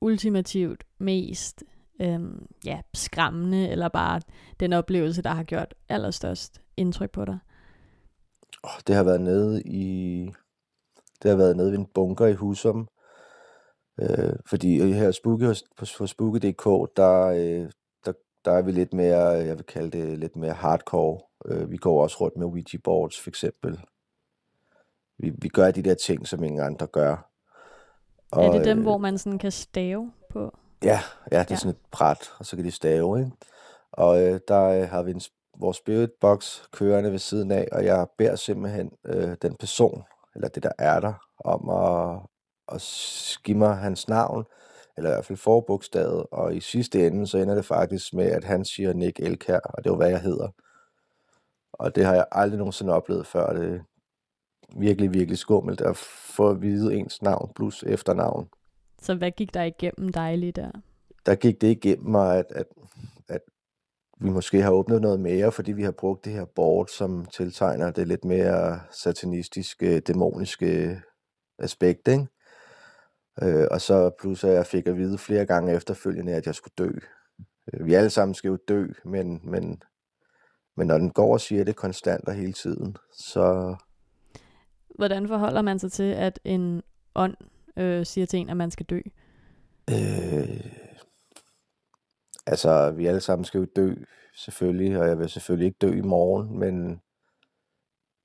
ultimativt 0.00 0.84
mest 0.98 1.64
øhm, 2.00 2.46
ja, 2.64 2.80
skræmmende, 2.94 3.68
eller 3.68 3.88
bare 3.88 4.20
den 4.60 4.72
oplevelse, 4.72 5.22
der 5.22 5.30
har 5.30 5.44
gjort 5.44 5.74
allerstørst 5.88 6.60
indtryk 6.76 7.10
på 7.10 7.24
dig? 7.24 7.38
Oh, 8.62 8.80
det 8.86 8.94
har 8.94 9.02
været 9.02 9.20
nede 9.20 9.62
i 9.62 10.30
det 11.22 11.30
har 11.30 11.36
været 11.36 11.56
nede 11.56 11.72
ved 11.72 11.78
en 11.78 11.86
bunker 11.86 12.26
i 12.26 12.34
Husum. 12.34 12.88
Øh, 13.98 14.32
fordi 14.46 14.92
her 14.92 15.10
Spooky, 15.10 15.54
på, 15.76 16.06
Spooky.dk, 16.06 16.96
der, 16.96 17.26
øh, 17.26 17.70
der, 18.04 18.12
der 18.44 18.52
er 18.52 18.62
vi 18.62 18.72
lidt 18.72 18.92
mere, 18.92 19.18
jeg 19.18 19.56
vil 19.56 19.64
kalde 19.64 19.98
det 19.98 20.18
lidt 20.18 20.36
mere 20.36 20.52
hardcore. 20.52 21.20
Øh, 21.46 21.70
vi 21.70 21.76
går 21.76 22.02
også 22.02 22.16
rundt 22.20 22.36
med 22.36 22.46
Ouija 22.46 22.78
boards 22.84 23.20
for 23.20 23.30
eksempel. 23.30 23.80
Vi, 25.18 25.32
vi 25.38 25.48
gør 25.48 25.70
de 25.70 25.82
der 25.82 25.94
ting, 25.94 26.26
som 26.26 26.44
ingen 26.44 26.60
andre 26.60 26.86
gør. 26.86 27.30
Og, 28.30 28.44
er 28.44 28.52
det 28.52 28.64
dem, 28.64 28.78
øh, 28.78 28.82
hvor 28.82 28.98
man 28.98 29.18
sådan 29.18 29.38
kan 29.38 29.52
stave 29.52 30.12
på? 30.30 30.58
Ja, 30.84 31.00
ja 31.32 31.38
det 31.38 31.44
er 31.44 31.46
ja. 31.50 31.56
sådan 31.56 31.70
et 31.70 31.80
bræt, 31.90 32.32
og 32.38 32.46
så 32.46 32.56
kan 32.56 32.64
de 32.64 32.70
stave, 32.70 33.18
ikke? 33.18 33.32
Og 33.92 34.22
øh, 34.22 34.40
der 34.48 34.64
øh, 34.64 34.88
har 34.88 35.02
vi 35.02 35.10
en, 35.10 35.20
vores 35.58 35.76
spirit 35.76 36.10
box 36.20 36.60
kørende 36.72 37.12
ved 37.12 37.18
siden 37.18 37.50
af, 37.50 37.68
og 37.72 37.84
jeg 37.84 38.06
beder 38.18 38.36
simpelthen 38.36 38.90
øh, 39.04 39.36
den 39.42 39.56
person, 39.56 40.02
eller 40.34 40.48
det 40.48 40.62
der 40.62 40.72
er 40.78 41.00
der, 41.00 41.14
om 41.44 41.68
at, 41.68 42.20
at 42.72 42.80
skimmer 42.80 43.72
hans 43.72 44.08
navn, 44.08 44.44
eller 44.96 45.10
i 45.10 45.12
hvert 45.12 45.24
fald 45.24 45.38
forbogstavet, 45.38 46.26
og 46.30 46.56
i 46.56 46.60
sidste 46.60 47.06
ende, 47.06 47.26
så 47.26 47.38
ender 47.38 47.54
det 47.54 47.64
faktisk 47.64 48.14
med, 48.14 48.26
at 48.26 48.44
han 48.44 48.64
siger 48.64 48.92
Nick 48.92 49.20
Elkær, 49.20 49.58
og 49.58 49.84
det 49.84 49.90
er 49.90 49.94
jo, 49.94 49.96
hvad 49.96 50.10
jeg 50.10 50.20
hedder. 50.20 50.48
Og 51.72 51.94
det 51.94 52.04
har 52.04 52.14
jeg 52.14 52.26
aldrig 52.32 52.58
nogensinde 52.58 52.92
oplevet 52.92 53.26
før. 53.26 53.52
Det, 53.52 53.82
virkelig, 54.76 55.14
virkelig 55.14 55.38
skummelt 55.38 55.80
at 55.80 55.96
få 56.36 56.50
at 56.50 56.62
vide 56.62 56.94
ens 56.94 57.22
navn 57.22 57.52
plus 57.56 57.82
efternavn. 57.82 58.48
Så 59.02 59.14
hvad 59.14 59.30
gik 59.30 59.54
der 59.54 59.62
igennem 59.62 60.12
dig 60.12 60.38
lige 60.38 60.52
der? 60.52 60.70
Der 61.26 61.34
gik 61.34 61.60
det 61.60 61.68
igennem 61.68 62.10
mig, 62.10 62.38
at, 62.38 62.46
at, 62.50 62.66
at 63.28 63.40
vi 64.20 64.30
måske 64.30 64.62
har 64.62 64.70
åbnet 64.70 65.00
noget 65.00 65.20
mere, 65.20 65.52
fordi 65.52 65.72
vi 65.72 65.82
har 65.82 65.90
brugt 65.90 66.24
det 66.24 66.32
her 66.32 66.44
board, 66.44 66.86
som 66.86 67.26
tiltegner 67.26 67.90
det 67.90 68.08
lidt 68.08 68.24
mere 68.24 68.80
satanistiske, 68.90 70.00
dæmoniske 70.00 71.00
aspekt, 71.58 72.08
ikke? 72.08 72.26
Øh, 73.42 73.66
og 73.70 73.80
så 73.80 74.10
plus 74.20 74.44
at 74.44 74.54
jeg 74.54 74.66
fik 74.66 74.86
at 74.86 74.96
vide 74.96 75.18
flere 75.18 75.46
gange 75.46 75.74
efterfølgende, 75.74 76.32
at 76.32 76.46
jeg 76.46 76.54
skulle 76.54 76.74
dø. 76.78 76.90
Øh, 77.72 77.86
vi 77.86 77.94
alle 77.94 78.10
sammen 78.10 78.34
skal 78.34 78.48
jo 78.48 78.58
dø, 78.68 78.86
men, 79.04 79.40
men, 79.44 79.82
men 80.76 80.86
når 80.86 80.98
den 80.98 81.10
går 81.10 81.32
og 81.32 81.40
siger 81.40 81.64
det 81.64 81.76
konstant 81.76 82.28
og 82.28 82.34
hele 82.34 82.52
tiden, 82.52 82.96
så, 83.12 83.76
Hvordan 84.98 85.28
forholder 85.28 85.62
man 85.62 85.78
sig 85.78 85.92
til, 85.92 86.12
at 86.12 86.40
en 86.44 86.82
ånd 87.14 87.36
øh, 87.76 88.06
siger 88.06 88.26
til 88.26 88.38
en, 88.38 88.50
at 88.50 88.56
man 88.56 88.70
skal 88.70 88.86
dø? 88.86 89.00
Øh, 89.90 90.72
altså, 92.46 92.90
vi 92.90 93.06
alle 93.06 93.20
sammen 93.20 93.44
skal 93.44 93.58
jo 93.58 93.66
dø, 93.76 93.94
selvfølgelig, 94.34 94.98
og 94.98 95.08
jeg 95.08 95.18
vil 95.18 95.28
selvfølgelig 95.28 95.66
ikke 95.66 95.78
dø 95.80 95.92
i 95.92 96.00
morgen, 96.00 96.58
men, 96.58 97.00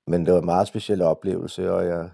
men 0.08 0.26
det 0.26 0.34
var 0.34 0.39
en 0.39 0.45
meget 0.45 0.67
speciel 0.67 1.02
oplevelse, 1.02 1.71
og 1.71 1.86
jeg 1.86 2.10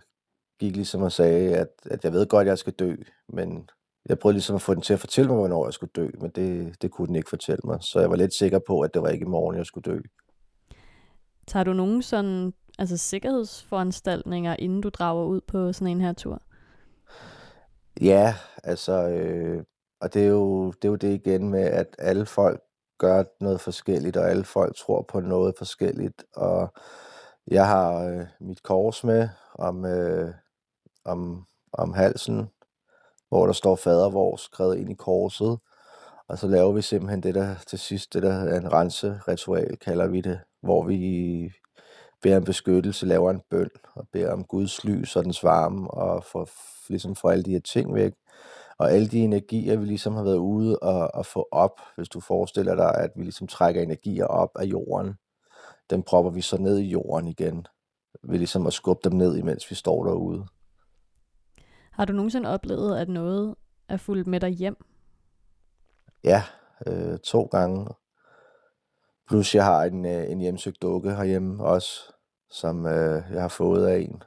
gik 0.59 0.75
ligesom 0.75 1.01
og 1.01 1.11
sagde, 1.11 1.55
at, 1.57 1.69
at 1.85 2.03
jeg 2.03 2.13
ved 2.13 2.25
godt, 2.25 2.47
at 2.47 2.49
jeg 2.49 2.57
skal 2.57 2.73
dø, 2.73 2.95
men 3.29 3.69
jeg 4.05 4.19
prøvede 4.19 4.35
ligesom 4.35 4.55
at 4.55 4.61
få 4.61 4.73
den 4.73 4.81
til 4.81 4.93
at 4.93 4.99
fortælle 4.99 5.29
mig, 5.29 5.37
hvornår 5.37 5.65
jeg 5.65 5.73
skulle 5.73 5.91
dø, 5.95 6.07
men 6.21 6.31
det, 6.35 6.81
det 6.81 6.91
kunne 6.91 7.07
den 7.07 7.15
ikke 7.15 7.29
fortælle 7.29 7.61
mig, 7.63 7.77
så 7.81 7.99
jeg 7.99 8.09
var 8.09 8.15
lidt 8.15 8.33
sikker 8.33 8.59
på, 8.67 8.81
at 8.81 8.93
det 8.93 9.01
var 9.01 9.09
ikke 9.09 9.25
i 9.25 9.29
morgen, 9.29 9.57
jeg 9.57 9.65
skulle 9.65 9.91
dø. 9.93 9.99
Tager 11.47 11.63
du 11.63 11.73
nogen 11.73 12.01
sådan 12.01 12.53
altså 12.79 12.97
sikkerhedsforanstaltninger, 12.97 14.55
inden 14.59 14.81
du 14.81 14.89
drager 14.89 15.25
ud 15.25 15.41
på 15.41 15.73
sådan 15.73 15.87
en 15.87 16.01
her 16.01 16.13
tur? 16.13 16.41
Ja, 18.01 18.35
altså, 18.63 19.09
øh, 19.09 19.63
og 20.01 20.13
det 20.13 20.23
er, 20.23 20.27
jo, 20.27 20.71
det 20.71 20.85
er 20.85 20.89
jo 20.89 20.95
det 20.95 21.13
igen 21.13 21.49
med, 21.49 21.63
at 21.63 21.95
alle 21.99 22.25
folk 22.25 22.61
gør 22.97 23.23
noget 23.41 23.61
forskelligt, 23.61 24.17
og 24.17 24.29
alle 24.29 24.43
folk 24.43 24.75
tror 24.75 25.01
på 25.01 25.19
noget 25.19 25.53
forskelligt, 25.57 26.23
og 26.35 26.73
jeg 27.47 27.67
har 27.67 28.05
øh, 28.05 28.25
mit 28.39 28.63
kors 28.63 29.03
med 29.03 29.29
om, 29.53 29.85
øh, 29.85 30.33
om, 31.11 31.45
om 31.73 31.93
halsen, 31.93 32.49
hvor 33.29 33.45
der 33.45 33.53
står 33.53 33.75
fader 33.75 34.09
vores 34.09 34.41
skrevet 34.41 34.77
ind 34.77 34.91
i 34.91 34.95
korset, 34.95 35.59
og 36.27 36.37
så 36.37 36.47
laver 36.47 36.71
vi 36.71 36.81
simpelthen 36.81 37.23
det 37.23 37.35
der 37.35 37.55
til 37.67 37.79
sidst, 37.79 38.13
det 38.13 38.23
der 38.23 38.33
er 38.33 38.59
en 38.59 38.73
renseritual, 38.73 39.77
kalder 39.77 40.07
vi 40.07 40.21
det, 40.21 40.39
hvor 40.61 40.83
vi 40.83 41.51
beder 42.21 42.37
om 42.37 42.43
beskyttelse, 42.43 43.05
laver 43.05 43.31
en 43.31 43.41
bøn 43.49 43.69
og 43.95 44.07
beder 44.11 44.33
om 44.33 44.43
Guds 44.43 44.83
lys 44.83 45.15
og 45.15 45.23
dens 45.23 45.43
varme 45.43 45.91
og 45.91 46.23
for, 46.23 46.49
ligesom 46.89 47.15
får 47.15 47.31
alle 47.31 47.43
de 47.43 47.51
her 47.51 47.59
ting 47.59 47.93
væk. 47.93 48.13
Og 48.77 48.91
alle 48.91 49.07
de 49.07 49.19
energier, 49.19 49.77
vi 49.77 49.85
ligesom 49.85 50.15
har 50.15 50.23
været 50.23 50.37
ude 50.37 50.79
og, 50.79 51.15
og 51.15 51.25
få 51.25 51.47
op, 51.51 51.79
hvis 51.95 52.09
du 52.09 52.19
forestiller 52.19 52.75
dig, 52.75 52.95
at 52.95 53.11
vi 53.15 53.23
ligesom 53.23 53.47
trækker 53.47 53.81
energier 53.81 54.25
op 54.25 54.49
af 54.55 54.65
jorden, 54.65 55.13
dem 55.89 56.03
propper 56.03 56.31
vi 56.31 56.41
så 56.41 56.57
ned 56.57 56.79
i 56.79 56.89
jorden 56.89 57.27
igen. 57.27 57.65
Vi 58.23 58.37
ligesom 58.37 58.67
at 58.67 58.73
skubbe 58.73 59.09
dem 59.09 59.17
ned, 59.17 59.37
imens 59.37 59.69
vi 59.69 59.75
står 59.75 60.03
derude. 60.03 60.45
Har 61.99 62.05
du 62.05 62.13
nogensinde 62.13 62.49
oplevet, 62.49 62.97
at 62.97 63.09
noget 63.09 63.55
er 63.89 63.97
fuldt 63.97 64.27
med 64.27 64.39
dig 64.39 64.49
hjem? 64.49 64.77
Ja, 66.23 66.43
øh, 66.87 67.19
to 67.19 67.43
gange. 67.43 67.87
Plus 69.27 69.55
jeg 69.55 69.65
har 69.65 69.83
en, 69.83 70.05
øh, 70.05 70.31
en 70.31 70.39
hjemsøgt 70.39 70.81
dukke 70.81 71.15
herhjemme 71.15 71.63
også, 71.63 72.13
som 72.51 72.85
øh, 72.85 73.23
jeg 73.31 73.41
har 73.41 73.47
fået 73.47 73.87
af 73.87 73.97
en, 73.97 74.23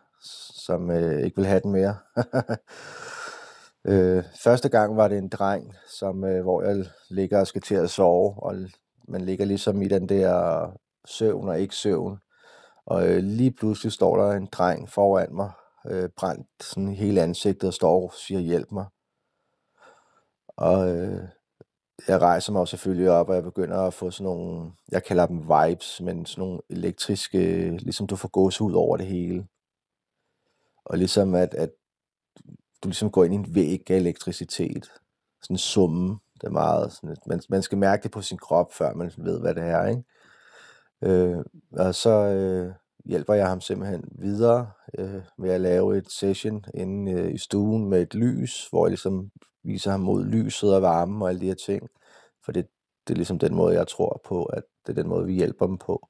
som 0.64 0.90
øh, 0.90 1.20
ikke 1.20 1.36
vil 1.36 1.46
have 1.46 1.60
den 1.60 1.72
mere. 1.72 1.96
øh, 3.90 4.24
første 4.42 4.68
gang 4.68 4.96
var 4.96 5.08
det 5.08 5.18
en 5.18 5.28
dreng, 5.28 5.74
som, 5.88 6.24
øh, 6.24 6.42
hvor 6.42 6.62
jeg 6.62 6.84
ligger 7.10 7.40
og 7.40 7.46
skal 7.46 7.62
til 7.62 7.74
at 7.74 7.90
sove, 7.90 8.42
og 8.42 8.56
man 9.08 9.20
ligger 9.20 9.44
ligesom 9.44 9.82
i 9.82 9.88
den 9.88 10.08
der 10.08 10.66
søvn 11.06 11.48
og 11.48 11.60
ikke 11.60 11.74
søvn. 11.74 12.18
Og 12.86 13.08
øh, 13.08 13.22
lige 13.22 13.52
pludselig 13.52 13.92
står 13.92 14.16
der 14.16 14.32
en 14.32 14.48
dreng 14.52 14.88
foran 14.88 15.34
mig, 15.34 15.50
øh, 15.86 16.08
brændt 16.16 16.48
sådan 16.60 16.88
hele 16.88 17.22
ansigtet 17.22 17.66
og 17.66 17.74
står 17.74 18.02
og 18.02 18.14
siger 18.14 18.40
hjælp 18.40 18.72
mig. 18.72 18.86
Og 20.56 20.96
øh, 20.96 21.28
jeg 22.08 22.20
rejser 22.20 22.52
mig 22.52 22.68
selvfølgelig 22.68 23.10
op, 23.10 23.28
og 23.28 23.34
jeg 23.34 23.42
begynder 23.42 23.78
at 23.78 23.94
få 23.94 24.10
sådan 24.10 24.24
nogle, 24.24 24.72
jeg 24.90 25.04
kalder 25.04 25.26
dem 25.26 25.38
vibes, 25.38 26.00
men 26.00 26.26
sådan 26.26 26.42
nogle 26.42 26.60
elektriske, 26.70 27.70
ligesom 27.70 28.06
du 28.06 28.16
får 28.16 28.28
gås 28.28 28.60
ud 28.60 28.72
over 28.72 28.96
det 28.96 29.06
hele. 29.06 29.46
Og 30.84 30.98
ligesom 30.98 31.34
at, 31.34 31.54
at 31.54 31.70
du 32.82 32.88
ligesom 32.88 33.10
går 33.10 33.24
ind 33.24 33.34
i 33.34 33.36
en 33.36 33.54
væg 33.54 33.90
af 33.90 33.96
elektricitet. 33.96 34.92
Sådan 35.42 35.54
en 35.54 35.58
summe. 35.58 36.18
Det 36.34 36.46
er 36.46 36.50
meget 36.50 36.92
sådan, 36.92 37.10
at 37.10 37.26
man, 37.26 37.40
man 37.48 37.62
skal 37.62 37.78
mærke 37.78 38.02
det 38.02 38.10
på 38.10 38.22
sin 38.22 38.38
krop, 38.38 38.72
før 38.72 38.94
man 38.94 39.12
ved, 39.16 39.40
hvad 39.40 39.54
det 39.54 39.62
er, 39.62 39.86
ikke? 39.86 40.02
Øh, 41.02 41.44
og 41.72 41.94
så, 41.94 42.10
øh, 42.10 42.74
hjælper 43.04 43.34
jeg 43.34 43.48
ham 43.48 43.60
simpelthen 43.60 44.04
videre 44.18 44.70
øh, 44.98 45.22
med 45.38 45.50
at 45.50 45.60
lave 45.60 45.98
et 45.98 46.10
session 46.10 46.64
inde 46.74 47.12
øh, 47.12 47.34
i 47.34 47.38
stuen 47.38 47.88
med 47.88 48.02
et 48.02 48.14
lys, 48.14 48.68
hvor 48.70 48.86
jeg 48.86 48.90
ligesom 48.90 49.30
viser 49.64 49.90
ham 49.90 50.00
mod 50.00 50.24
lyset 50.24 50.74
og 50.74 50.82
varmen 50.82 51.22
og 51.22 51.28
alle 51.28 51.40
de 51.40 51.46
her 51.46 51.54
ting. 51.54 51.88
For 52.44 52.52
det, 52.52 52.66
det 53.08 53.14
er 53.14 53.16
ligesom 53.16 53.38
den 53.38 53.54
måde, 53.54 53.74
jeg 53.74 53.88
tror 53.88 54.20
på, 54.24 54.44
at 54.44 54.62
det 54.86 54.98
er 54.98 55.02
den 55.02 55.08
måde, 55.08 55.26
vi 55.26 55.32
hjælper 55.32 55.66
dem 55.66 55.78
på. 55.78 56.08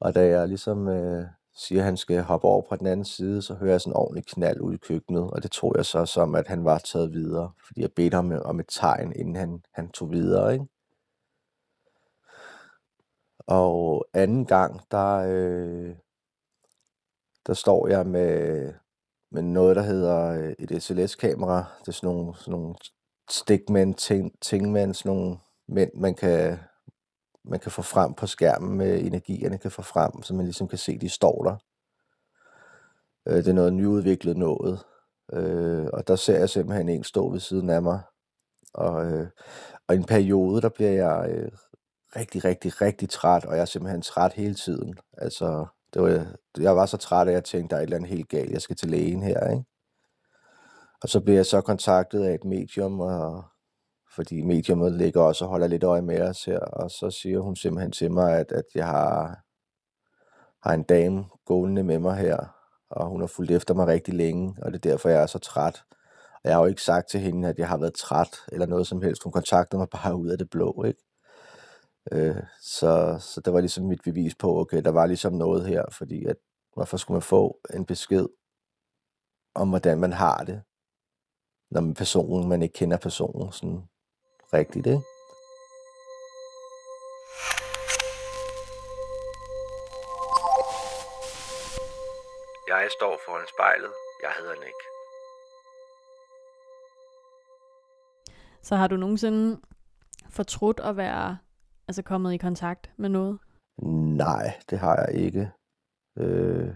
Og 0.00 0.14
da 0.14 0.26
jeg 0.26 0.48
ligesom 0.48 0.88
øh, 0.88 1.24
siger, 1.54 1.80
at 1.80 1.84
han 1.84 1.96
skal 1.96 2.22
hoppe 2.22 2.46
over 2.46 2.62
på 2.68 2.76
den 2.76 2.86
anden 2.86 3.04
side, 3.04 3.42
så 3.42 3.54
hører 3.54 3.70
jeg 3.70 3.80
sådan 3.80 3.90
en 3.90 3.96
ordentlig 3.96 4.26
knald 4.26 4.60
ud 4.60 4.74
i 4.74 4.76
køkkenet, 4.88 5.30
og 5.30 5.42
det 5.42 5.50
tror 5.50 5.76
jeg 5.76 5.86
så 5.86 6.06
som, 6.06 6.34
at 6.34 6.48
han 6.48 6.64
var 6.64 6.78
taget 6.78 7.12
videre, 7.12 7.50
fordi 7.66 7.80
jeg 7.80 7.92
bedte 7.96 8.14
ham 8.14 8.32
om 8.44 8.60
et 8.60 8.66
tegn, 8.68 9.12
inden 9.16 9.36
han, 9.36 9.62
han 9.74 9.88
tog 9.88 10.10
videre, 10.10 10.52
ikke? 10.52 10.66
Og 13.46 14.06
anden 14.14 14.44
gang, 14.46 14.80
der, 14.90 15.14
øh, 15.28 15.96
der 17.46 17.54
står 17.54 17.88
jeg 17.88 18.06
med, 18.06 18.72
med 19.30 19.42
noget, 19.42 19.76
der 19.76 19.82
hedder 19.82 20.32
øh, 20.32 20.54
et 20.58 20.82
SLS-kamera. 20.82 21.64
Det 21.80 21.88
er 21.88 21.92
sådan 21.92 22.14
nogle, 22.14 22.34
sådan 22.36 22.52
nogle 22.52 22.74
stikmænd, 23.30 23.94
ting, 23.94 24.40
tingmænd, 24.40 24.94
sådan 24.94 25.16
nogle 25.16 25.38
mænd, 25.68 25.90
man 25.94 26.14
kan, 26.14 26.58
man 27.44 27.60
kan 27.60 27.72
få 27.72 27.82
frem 27.82 28.14
på 28.14 28.26
skærmen 28.26 28.78
med 28.78 29.00
energierne 29.00 29.58
kan 29.58 29.70
få 29.70 29.82
frem, 29.82 30.22
så 30.22 30.34
man 30.34 30.44
ligesom 30.44 30.68
kan 30.68 30.78
se, 30.78 30.98
de 30.98 31.08
står 31.08 31.44
der. 31.44 31.56
Øh, 33.28 33.36
det 33.36 33.48
er 33.48 33.52
noget 33.52 33.72
nyudviklet 33.72 34.36
noget. 34.36 34.84
Øh, 35.32 35.86
og 35.92 36.08
der 36.08 36.16
ser 36.16 36.38
jeg 36.38 36.50
simpelthen 36.50 36.88
en 36.88 37.04
stå 37.04 37.30
ved 37.30 37.40
siden 37.40 37.70
af 37.70 37.82
mig. 37.82 38.00
Og, 38.74 39.12
øh, 39.12 39.28
og 39.88 39.94
i 39.94 39.98
en 39.98 40.04
periode, 40.04 40.62
der 40.62 40.68
bliver 40.68 40.90
jeg 40.90 41.30
øh, 41.30 41.52
rigtig, 42.16 42.44
rigtig, 42.44 42.82
rigtig 42.82 43.08
træt, 43.08 43.44
og 43.44 43.54
jeg 43.54 43.60
er 43.60 43.66
simpelthen 43.66 44.02
træt 44.02 44.32
hele 44.32 44.54
tiden. 44.54 44.94
Altså, 45.18 45.66
det 45.94 46.02
var, 46.02 46.26
jeg 46.58 46.76
var 46.76 46.86
så 46.86 46.96
træt, 46.96 47.28
at 47.28 47.34
jeg 47.34 47.44
tænkte, 47.44 47.70
der 47.70 47.76
er 47.76 47.80
et 47.80 47.86
eller 47.86 47.96
andet 47.96 48.10
helt 48.10 48.28
galt, 48.28 48.50
jeg 48.50 48.62
skal 48.62 48.76
til 48.76 48.90
lægen 48.90 49.22
her, 49.22 49.50
ikke? 49.50 49.64
Og 51.02 51.08
så 51.08 51.20
blev 51.20 51.34
jeg 51.34 51.46
så 51.46 51.60
kontaktet 51.60 52.24
af 52.24 52.34
et 52.34 52.44
medium, 52.44 53.00
og, 53.00 53.44
fordi 54.14 54.42
mediumet 54.42 54.92
ligger 54.92 55.22
også 55.22 55.44
og 55.44 55.50
holder 55.50 55.66
lidt 55.66 55.84
øje 55.84 56.02
med 56.02 56.20
os 56.20 56.44
her, 56.44 56.58
og 56.58 56.90
så 56.90 57.10
siger 57.10 57.40
hun 57.40 57.56
simpelthen 57.56 57.92
til 57.92 58.12
mig, 58.12 58.38
at, 58.38 58.52
at 58.52 58.64
jeg 58.74 58.86
har, 58.86 59.40
har 60.62 60.74
en 60.74 60.82
dame 60.82 61.24
gående 61.44 61.82
med 61.82 61.98
mig 61.98 62.16
her, 62.16 62.56
og 62.90 63.06
hun 63.06 63.20
har 63.20 63.26
fulgt 63.26 63.50
efter 63.50 63.74
mig 63.74 63.86
rigtig 63.86 64.14
længe, 64.14 64.56
og 64.62 64.72
det 64.72 64.86
er 64.86 64.90
derfor, 64.90 65.08
jeg 65.08 65.22
er 65.22 65.26
så 65.26 65.38
træt. 65.38 65.84
Og 66.34 66.40
jeg 66.44 66.54
har 66.54 66.60
jo 66.60 66.66
ikke 66.66 66.82
sagt 66.82 67.10
til 67.10 67.20
hende, 67.20 67.48
at 67.48 67.58
jeg 67.58 67.68
har 67.68 67.78
været 67.78 67.94
træt, 67.94 68.36
eller 68.52 68.66
noget 68.66 68.86
som 68.86 69.02
helst. 69.02 69.22
Hun 69.22 69.32
kontaktede 69.32 69.78
mig 69.78 69.88
bare 69.88 70.16
ud 70.16 70.28
af 70.28 70.38
det 70.38 70.50
blå, 70.50 70.84
ikke? 70.84 71.00
Øh, 72.12 72.36
så, 72.60 73.16
så 73.20 73.40
det 73.40 73.52
var 73.52 73.60
ligesom 73.60 73.84
mit 73.84 74.02
bevis 74.04 74.34
på, 74.34 74.60
okay, 74.60 74.82
der 74.82 74.90
var 74.90 75.06
ligesom 75.06 75.32
noget 75.32 75.66
her, 75.66 75.84
fordi 75.90 76.24
at 76.24 76.36
hvorfor 76.74 76.96
skulle 76.96 77.16
man 77.16 77.22
få 77.22 77.60
en 77.74 77.86
besked 77.86 78.26
om, 79.54 79.68
hvordan 79.68 80.00
man 80.00 80.12
har 80.12 80.38
det, 80.44 80.62
når 81.70 81.80
man 81.80 81.94
personen, 81.94 82.48
man 82.48 82.62
ikke 82.62 82.72
kender 82.72 82.96
personen 82.96 83.52
sådan 83.52 83.82
rigtigt, 84.52 84.86
ikke? 84.86 85.02
Jeg 92.68 92.90
står 92.98 93.18
foran 93.26 93.46
spejlet. 93.54 93.92
Jeg 94.22 94.30
hedder 94.38 94.54
Nick. 94.54 94.80
Så 98.62 98.76
har 98.76 98.86
du 98.88 98.96
nogensinde 98.96 99.60
fortrudt 100.30 100.80
at 100.80 100.96
være 100.96 101.38
altså 101.88 102.02
kommet 102.02 102.32
i 102.32 102.36
kontakt 102.36 102.90
med 102.96 103.08
noget? 103.08 103.38
Nej, 104.16 104.54
det 104.70 104.78
har 104.78 104.96
jeg 104.96 105.14
ikke. 105.14 105.50
Øh, 106.18 106.68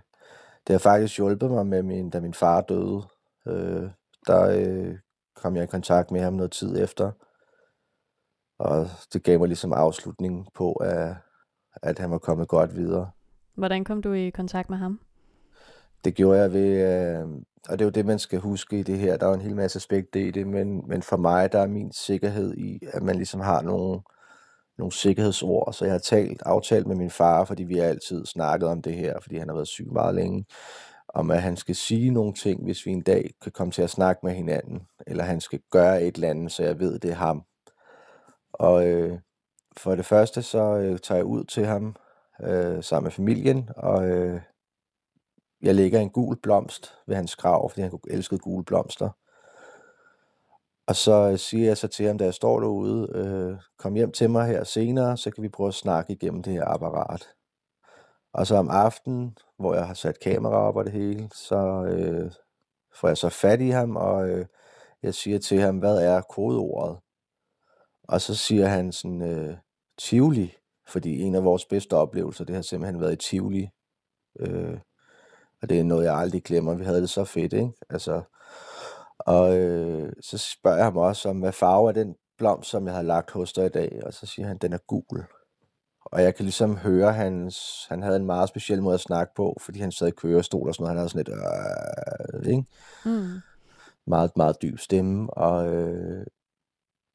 det 0.66 0.74
har 0.74 0.78
faktisk 0.78 1.16
hjulpet 1.16 1.50
mig 1.50 1.66
med 1.66 1.82
min, 1.82 2.10
da 2.10 2.20
min 2.20 2.34
far 2.34 2.60
døde. 2.60 3.02
Øh, 3.46 3.90
der 4.26 4.48
øh, 4.58 4.98
kom 5.36 5.56
jeg 5.56 5.64
i 5.64 5.66
kontakt 5.66 6.10
med 6.10 6.20
ham 6.20 6.32
noget 6.32 6.52
tid 6.52 6.82
efter. 6.82 7.12
Og 8.58 8.86
det 9.12 9.22
gav 9.22 9.38
mig 9.38 9.48
ligesom 9.48 9.72
afslutning 9.72 10.48
på, 10.54 10.72
at, 10.72 11.16
at 11.82 11.98
han 11.98 12.10
var 12.10 12.18
kommet 12.18 12.48
godt 12.48 12.76
videre. 12.76 13.10
Hvordan 13.54 13.84
kom 13.84 14.02
du 14.02 14.12
i 14.12 14.30
kontakt 14.30 14.70
med 14.70 14.78
ham? 14.78 15.00
Det 16.04 16.14
gjorde 16.14 16.40
jeg 16.40 16.52
ved, 16.52 16.82
øh, 16.82 17.28
og 17.68 17.78
det 17.78 17.80
er 17.80 17.86
jo 17.86 17.90
det, 17.90 18.06
man 18.06 18.18
skal 18.18 18.38
huske 18.40 18.78
i 18.78 18.82
det 18.82 18.98
her. 18.98 19.16
Der 19.16 19.26
er 19.26 19.30
jo 19.30 19.34
en 19.34 19.40
hel 19.40 19.56
masse 19.56 19.76
aspekter 19.76 20.20
i 20.20 20.30
det, 20.30 20.46
men, 20.46 20.88
men 20.88 21.02
for 21.02 21.16
mig, 21.16 21.52
der 21.52 21.58
er 21.58 21.66
min 21.66 21.92
sikkerhed 21.92 22.54
i, 22.54 22.80
at 22.92 23.02
man 23.02 23.16
ligesom 23.16 23.40
har 23.40 23.62
nogle, 23.62 24.00
nogle 24.78 24.92
sikkerhedsord. 24.92 25.72
Så 25.72 25.84
jeg 25.84 25.94
har 25.94 25.98
talt, 25.98 26.42
aftalt 26.46 26.86
med 26.86 26.96
min 26.96 27.10
far, 27.10 27.44
fordi 27.44 27.64
vi 27.64 27.78
har 27.78 27.84
altid 27.84 28.26
snakket 28.26 28.68
om 28.68 28.82
det 28.82 28.94
her, 28.94 29.20
fordi 29.22 29.36
han 29.36 29.48
har 29.48 29.54
været 29.54 29.68
syg 29.68 29.92
meget 29.92 30.14
længe, 30.14 30.44
om 31.08 31.30
at 31.30 31.42
han 31.42 31.56
skal 31.56 31.74
sige 31.74 32.10
nogle 32.10 32.34
ting, 32.34 32.64
hvis 32.64 32.86
vi 32.86 32.90
en 32.90 33.02
dag 33.02 33.30
kan 33.42 33.52
komme 33.52 33.70
til 33.70 33.82
at 33.82 33.90
snakke 33.90 34.20
med 34.26 34.32
hinanden, 34.32 34.82
eller 35.06 35.24
han 35.24 35.40
skal 35.40 35.60
gøre 35.70 36.02
et 36.02 36.14
eller 36.14 36.30
andet, 36.30 36.52
så 36.52 36.62
jeg 36.62 36.78
ved, 36.78 36.98
det 36.98 37.10
er 37.10 37.14
ham. 37.14 37.42
Og 38.52 38.86
øh, 38.88 39.18
for 39.76 39.94
det 39.94 40.04
første, 40.04 40.42
så 40.42 40.76
øh, 40.76 40.98
tager 40.98 41.18
jeg 41.18 41.24
ud 41.24 41.44
til 41.44 41.66
ham 41.66 41.96
øh, 42.42 42.82
sammen 42.82 43.04
med 43.04 43.12
familien, 43.12 43.70
og 43.76 44.08
øh, 44.08 44.40
jeg 45.62 45.74
lægger 45.74 46.00
en 46.00 46.10
gul 46.10 46.36
blomst 46.42 46.94
ved 47.06 47.16
hans 47.16 47.36
grav, 47.36 47.70
fordi 47.70 47.82
han 47.82 47.92
elskede 48.10 48.40
gule 48.40 48.64
blomster. 48.64 49.10
Og 50.86 50.96
så 50.96 51.30
øh, 51.30 51.38
siger 51.38 51.66
jeg 51.66 51.76
så 51.76 51.88
til 51.88 52.06
ham, 52.06 52.18
da 52.18 52.24
jeg 52.24 52.34
står 52.34 52.60
derude, 52.60 53.08
øh, 53.14 53.58
kom 53.78 53.94
hjem 53.94 54.12
til 54.12 54.30
mig 54.30 54.46
her 54.46 54.64
senere, 54.64 55.16
så 55.16 55.30
kan 55.30 55.42
vi 55.42 55.48
prøve 55.48 55.68
at 55.68 55.74
snakke 55.74 56.12
igennem 56.12 56.42
det 56.42 56.52
her 56.52 56.64
apparat. 56.64 57.28
Og 58.32 58.46
så 58.46 58.56
om 58.56 58.70
aftenen, 58.70 59.38
hvor 59.58 59.74
jeg 59.74 59.86
har 59.86 59.94
sat 59.94 60.20
kamera 60.20 60.54
op 60.54 60.76
og 60.76 60.84
det 60.84 60.92
hele, 60.92 61.28
så 61.34 61.84
øh, 61.84 62.30
får 62.94 63.08
jeg 63.08 63.16
så 63.16 63.28
fat 63.28 63.60
i 63.60 63.68
ham, 63.68 63.96
og 63.96 64.28
øh, 64.28 64.46
jeg 65.02 65.14
siger 65.14 65.38
til 65.38 65.60
ham, 65.60 65.78
hvad 65.78 65.98
er 65.98 66.20
kodeordet? 66.20 66.98
Og 68.08 68.20
så 68.20 68.34
siger 68.34 68.66
han 68.66 68.92
sådan, 68.92 69.22
øh, 69.22 69.56
Tivoli, 69.98 70.54
fordi 70.88 71.20
en 71.20 71.34
af 71.34 71.44
vores 71.44 71.64
bedste 71.64 71.96
oplevelser, 71.96 72.44
det 72.44 72.54
har 72.54 72.62
simpelthen 72.62 73.00
været 73.00 73.12
i 73.12 73.28
Tivoli. 73.30 73.68
Øh, 74.40 74.78
og 75.62 75.68
det 75.68 75.80
er 75.80 75.84
noget, 75.84 76.04
jeg 76.04 76.14
aldrig 76.14 76.42
glemmer. 76.42 76.74
Vi 76.74 76.84
havde 76.84 77.00
det 77.00 77.10
så 77.10 77.24
fedt, 77.24 77.52
ikke? 77.52 77.72
Altså, 77.90 78.22
og 79.18 79.58
øh, 79.58 80.12
så 80.20 80.38
spørger 80.38 80.76
jeg 80.76 80.86
ham 80.86 80.96
også 80.96 81.28
om, 81.28 81.40
hvad 81.40 81.52
farve 81.52 81.88
er 81.88 81.92
den 81.92 82.16
blomst, 82.38 82.70
som 82.70 82.86
jeg 82.86 82.94
har 82.94 83.02
lagt 83.02 83.30
hos 83.30 83.52
dig 83.52 83.66
i 83.66 83.68
dag? 83.68 84.00
Og 84.02 84.14
så 84.14 84.26
siger 84.26 84.48
han, 84.48 84.58
den 84.58 84.72
er 84.72 84.78
gul. 84.86 85.24
Og 86.04 86.22
jeg 86.22 86.34
kan 86.34 86.44
ligesom 86.44 86.76
høre, 86.76 87.12
hans, 87.12 87.86
han 87.88 88.02
havde 88.02 88.16
en 88.16 88.26
meget 88.26 88.48
speciel 88.48 88.82
måde 88.82 88.94
at 88.94 89.00
snakke 89.00 89.34
på, 89.36 89.56
fordi 89.60 89.80
han 89.80 89.92
sad 89.92 90.08
i 90.08 90.10
kørestol 90.10 90.68
og 90.68 90.74
sådan 90.74 90.82
noget. 90.82 90.90
Han 90.90 90.98
havde 90.98 91.08
sådan 91.08 91.24
lidt, 91.24 92.44
øh, 92.44 92.50
ikke? 92.50 92.64
Mm. 93.04 93.40
Meget, 94.06 94.36
meget 94.36 94.62
dyb 94.62 94.78
stemme. 94.78 95.30
Og 95.30 95.74
øh, 95.74 96.26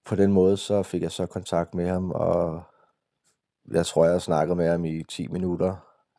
på 0.05 0.15
den 0.15 0.31
måde, 0.31 0.57
så 0.57 0.83
fik 0.83 1.01
jeg 1.01 1.11
så 1.11 1.25
kontakt 1.25 1.75
med 1.75 1.87
ham, 1.87 2.11
og 2.11 2.63
jeg 3.71 3.85
tror, 3.85 4.03
jeg 4.05 4.13
har 4.13 4.19
snakket 4.19 4.57
med 4.57 4.69
ham 4.69 4.85
i 4.85 5.03
10 5.03 5.27
minutter. 5.27 5.75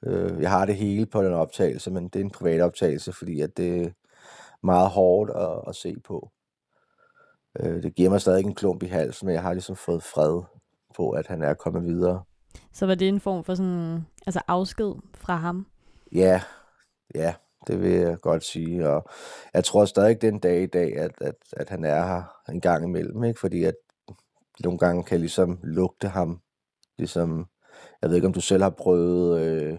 Øh, 0.06 0.42
jeg 0.42 0.50
har 0.50 0.66
det 0.66 0.76
hele 0.76 1.06
på 1.06 1.24
den 1.24 1.32
optagelse, 1.32 1.90
men 1.90 2.08
det 2.08 2.20
er 2.20 2.24
en 2.24 2.30
privat 2.30 2.60
optagelse, 2.60 3.12
fordi 3.12 3.40
at 3.40 3.56
det, 3.56 3.94
meget 4.62 4.90
hårdt 4.90 5.30
at, 5.30 5.68
at 5.68 5.76
se 5.76 5.96
på. 6.04 6.30
Øh, 7.60 7.82
det 7.82 7.94
giver 7.94 8.10
mig 8.10 8.20
stadig 8.20 8.44
en 8.44 8.54
klump 8.54 8.82
i 8.82 8.86
halsen, 8.86 9.26
men 9.26 9.34
jeg 9.34 9.42
har 9.42 9.52
ligesom 9.52 9.76
fået 9.76 10.02
fred 10.02 10.42
på, 10.96 11.10
at 11.10 11.26
han 11.26 11.42
er 11.42 11.54
kommet 11.54 11.84
videre. 11.84 12.22
Så 12.72 12.86
var 12.86 12.94
det 12.94 13.08
en 13.08 13.20
form 13.20 13.44
for 13.44 13.54
sådan, 13.54 14.06
altså 14.26 14.40
afsked 14.48 14.94
fra 15.14 15.36
ham? 15.36 15.66
Ja, 16.12 16.42
ja, 17.14 17.34
det 17.66 17.80
vil 17.82 17.90
jeg 17.90 18.20
godt 18.20 18.44
sige. 18.44 18.88
Og 18.88 19.04
jeg 19.54 19.64
tror 19.64 19.84
stadig 19.84 20.22
den 20.22 20.38
dag 20.38 20.62
i 20.62 20.66
dag, 20.66 20.96
at, 20.96 21.12
at, 21.20 21.34
at 21.52 21.68
han 21.68 21.84
er 21.84 22.06
her 22.06 22.22
en 22.48 22.60
gang 22.60 22.84
imellem, 22.84 23.24
ikke? 23.24 23.40
fordi 23.40 23.64
at 23.64 23.74
nogle 24.64 24.78
gange 24.78 25.04
kan 25.04 25.12
jeg 25.12 25.20
ligesom 25.20 25.58
lugte 25.62 26.08
ham. 26.08 26.40
Ligesom, 26.98 27.46
jeg 28.02 28.10
ved 28.10 28.16
ikke, 28.16 28.26
om 28.26 28.32
du 28.32 28.40
selv 28.40 28.62
har 28.62 28.70
prøvet 28.70 29.40
øh, 29.40 29.78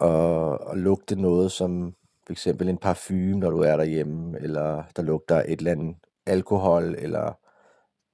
at, 0.00 0.58
at 0.70 0.78
lugte 0.78 1.20
noget, 1.20 1.52
som 1.52 1.94
for 2.26 2.32
eksempel 2.32 2.68
en 2.68 2.78
parfume, 2.78 3.38
når 3.38 3.50
du 3.50 3.58
er 3.58 3.76
derhjemme, 3.76 4.38
eller 4.40 4.82
der 4.96 5.02
lugter 5.02 5.36
et 5.36 5.58
eller 5.58 5.72
andet 5.72 5.96
alkohol, 6.26 6.94
eller 6.98 7.32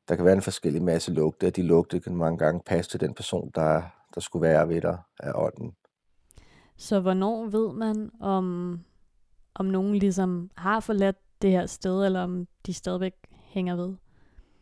der 0.09 0.17
kan 0.17 0.25
være 0.25 0.35
en 0.35 0.43
forskellig 0.43 0.83
masse 0.83 1.13
lugte, 1.13 1.47
og 1.47 1.57
de 1.57 1.63
lugte 1.63 2.01
kan 2.01 2.17
mange 2.17 2.39
gange 2.39 2.61
passe 2.67 2.91
til 2.91 3.01
den 3.01 3.15
person, 3.15 3.51
der, 3.55 3.83
der 4.15 4.21
skulle 4.21 4.49
være 4.49 4.69
ved 4.69 4.81
dig 4.81 4.99
af 5.21 5.33
ånden. 5.35 5.73
Så 6.77 7.01
hvornår 7.01 7.47
ved 7.47 7.73
man, 7.73 8.11
om, 8.21 8.79
om 9.55 9.67
nogen 9.67 9.95
ligesom 9.95 10.51
har 10.57 10.81
forladt 10.81 11.17
det 11.43 11.51
her 11.51 11.67
sted, 11.67 12.05
eller 12.05 12.21
om 12.21 12.47
de 12.67 12.75
stadigvæk 12.75 13.15
hænger 13.31 13.77
ved? 13.77 13.95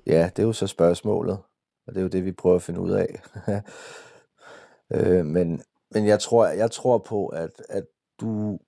Ja, 0.06 0.30
det 0.36 0.42
er 0.42 0.46
jo 0.46 0.52
så 0.52 0.66
spørgsmålet, 0.66 1.38
og 1.86 1.94
det 1.94 1.96
er 1.96 2.02
jo 2.02 2.08
det, 2.08 2.24
vi 2.24 2.32
prøver 2.32 2.56
at 2.56 2.62
finde 2.62 2.80
ud 2.80 2.90
af. 2.90 3.22
øh, 4.94 5.26
men 5.26 5.62
men 5.94 6.06
jeg 6.06 6.20
tror, 6.20 6.46
jeg 6.46 6.70
tror 6.70 6.98
på, 6.98 7.26
at, 7.26 7.50
at 7.68 7.84
du 8.20 8.58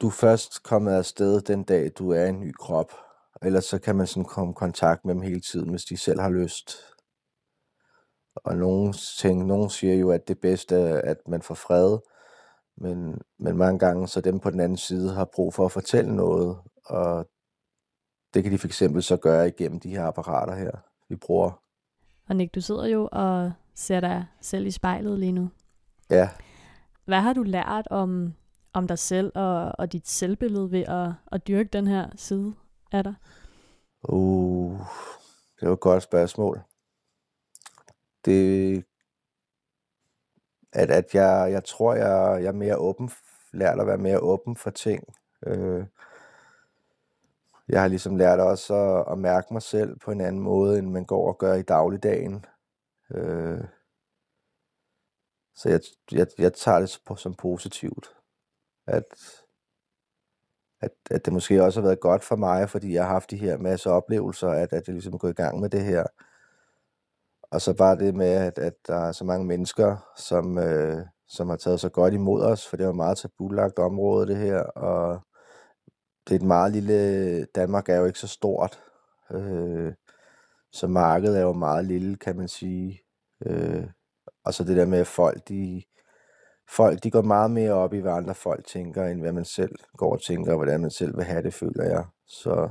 du 0.00 0.06
er 0.06 0.10
først 0.10 0.62
kommet 0.62 0.92
afsted 0.92 1.40
den 1.40 1.62
dag, 1.62 1.90
du 1.98 2.10
er 2.10 2.24
i 2.24 2.28
en 2.28 2.40
ny 2.40 2.52
krop. 2.52 2.92
Ellers 3.42 3.64
så 3.64 3.78
kan 3.78 3.96
man 3.96 4.06
sådan 4.06 4.24
komme 4.24 4.50
i 4.50 4.54
kontakt 4.56 5.04
med 5.04 5.14
dem 5.14 5.22
hele 5.22 5.40
tiden, 5.40 5.70
hvis 5.70 5.84
de 5.84 5.96
selv 5.96 6.20
har 6.20 6.30
lyst. 6.30 6.76
Og 8.34 8.56
nogen, 8.56 8.94
ting, 9.18 9.46
nogen 9.46 9.70
siger 9.70 9.94
jo, 9.94 10.10
at 10.10 10.28
det 10.28 10.40
bedste 10.40 10.76
er, 10.76 11.00
at 11.10 11.16
man 11.28 11.42
får 11.42 11.54
fred, 11.54 11.98
men, 12.76 13.20
men 13.38 13.56
mange 13.56 13.78
gange 13.78 14.08
så 14.08 14.20
dem 14.20 14.40
på 14.40 14.50
den 14.50 14.60
anden 14.60 14.78
side 14.78 15.12
har 15.12 15.24
brug 15.24 15.54
for 15.54 15.64
at 15.64 15.72
fortælle 15.72 16.16
noget, 16.16 16.58
og 16.84 17.28
det 18.34 18.42
kan 18.42 18.52
de 18.52 18.58
for 18.58 18.66
eksempel 18.66 19.02
så 19.02 19.16
gøre 19.16 19.48
igennem 19.48 19.80
de 19.80 19.90
her 19.90 20.04
apparater 20.04 20.54
her, 20.54 20.70
vi 21.08 21.16
bruger. 21.16 21.62
Og 22.28 22.36
Nick, 22.36 22.54
du 22.54 22.60
sidder 22.60 22.86
jo 22.86 23.08
og 23.12 23.52
ser 23.74 24.00
dig 24.00 24.26
selv 24.40 24.66
i 24.66 24.70
spejlet 24.70 25.18
lige 25.18 25.32
nu. 25.32 25.50
Ja. 26.10 26.30
Hvad 27.04 27.20
har 27.20 27.32
du 27.32 27.42
lært 27.42 27.88
om, 27.90 28.34
om 28.76 28.86
dig 28.86 28.98
selv 28.98 29.32
og, 29.34 29.72
og 29.78 29.92
dit 29.92 30.08
selvbillede 30.08 30.70
ved 30.70 30.82
at, 30.82 31.12
at 31.32 31.46
dyrke 31.46 31.68
den 31.72 31.86
her 31.86 32.10
side 32.16 32.54
af 32.92 33.04
dig? 33.04 33.14
Uh, 34.08 34.80
det 35.60 35.68
var 35.68 35.74
et 35.74 35.80
godt 35.80 36.02
spørgsmål. 36.02 36.60
Det, 38.24 38.84
at, 40.72 40.90
at 40.90 41.14
jeg, 41.14 41.48
jeg 41.52 41.64
tror, 41.64 41.94
jeg, 41.94 42.42
jeg 42.42 42.48
er 42.48 42.52
mere 42.52 42.76
åben, 42.76 43.10
lært 43.52 43.80
at 43.80 43.86
være 43.86 43.98
mere 43.98 44.20
åben 44.20 44.56
for 44.56 44.70
ting. 44.70 45.04
Øh, 45.46 45.84
jeg 47.68 47.80
har 47.80 47.88
ligesom 47.88 48.16
lært 48.16 48.40
også 48.40 48.74
at, 48.74 49.12
at 49.12 49.18
mærke 49.18 49.52
mig 49.52 49.62
selv 49.62 49.98
på 49.98 50.10
en 50.10 50.20
anden 50.20 50.42
måde, 50.42 50.78
end 50.78 50.90
man 50.90 51.04
går 51.04 51.28
og 51.28 51.38
gør 51.38 51.54
i 51.54 51.62
dagligdagen. 51.62 52.44
Øh, 53.10 53.64
så 55.54 55.68
jeg, 55.68 55.80
jeg, 56.12 56.26
jeg 56.38 56.52
tager 56.52 56.78
det 56.78 57.18
som 57.18 57.34
positivt, 57.34 58.15
at, 58.86 59.04
at, 60.80 60.90
at 61.10 61.24
det 61.24 61.32
måske 61.32 61.64
også 61.64 61.80
har 61.80 61.86
været 61.86 62.00
godt 62.00 62.24
for 62.24 62.36
mig, 62.36 62.70
fordi 62.70 62.94
jeg 62.94 63.04
har 63.04 63.12
haft 63.12 63.30
de 63.30 63.36
her 63.36 63.58
masse 63.58 63.90
oplevelser, 63.90 64.48
at, 64.48 64.72
at 64.72 64.86
jeg 64.86 64.94
ligesom 64.94 65.14
er 65.14 65.18
gået 65.18 65.30
i 65.30 65.42
gang 65.42 65.60
med 65.60 65.70
det 65.70 65.84
her. 65.84 66.04
Og 67.50 67.60
så 67.60 67.74
bare 67.74 67.96
det 67.98 68.14
med, 68.14 68.26
at, 68.26 68.58
at 68.58 68.74
der 68.86 68.96
er 68.96 69.12
så 69.12 69.24
mange 69.24 69.46
mennesker, 69.46 70.12
som, 70.16 70.58
øh, 70.58 71.06
som 71.28 71.48
har 71.48 71.56
taget 71.56 71.80
så 71.80 71.88
godt 71.88 72.14
imod 72.14 72.42
os, 72.42 72.68
for 72.68 72.76
det 72.76 72.86
var 72.86 72.92
et 72.92 72.96
meget 72.96 73.18
tabulagt 73.18 73.78
område, 73.78 74.26
det 74.26 74.36
her, 74.36 74.58
og 74.62 75.20
det 76.28 76.34
er 76.34 76.38
et 76.38 76.46
meget 76.46 76.72
lille, 76.72 77.44
Danmark 77.44 77.88
er 77.88 77.96
jo 77.96 78.04
ikke 78.04 78.18
så 78.18 78.28
stort, 78.28 78.80
øh, 79.32 79.94
så 80.72 80.86
markedet 80.86 81.38
er 81.38 81.42
jo 81.42 81.52
meget 81.52 81.84
lille, 81.84 82.16
kan 82.16 82.36
man 82.36 82.48
sige. 82.48 83.00
Øh, 83.46 83.86
og 84.44 84.54
så 84.54 84.64
det 84.64 84.76
der 84.76 84.86
med, 84.86 84.98
at 84.98 85.06
folk, 85.06 85.48
de, 85.48 85.82
folk, 86.70 87.02
de 87.02 87.10
går 87.10 87.22
meget 87.22 87.50
mere 87.50 87.72
op 87.72 87.94
i, 87.94 87.98
hvad 87.98 88.12
andre 88.12 88.34
folk 88.34 88.66
tænker, 88.66 89.04
end 89.04 89.20
hvad 89.20 89.32
man 89.32 89.44
selv 89.44 89.74
går 89.96 90.12
og 90.12 90.22
tænker, 90.22 90.52
og 90.52 90.56
hvordan 90.56 90.80
man 90.80 90.90
selv 90.90 91.16
vil 91.16 91.24
have 91.24 91.42
det, 91.42 91.54
føler 91.54 91.84
jeg. 91.84 92.04
Så, 92.26 92.68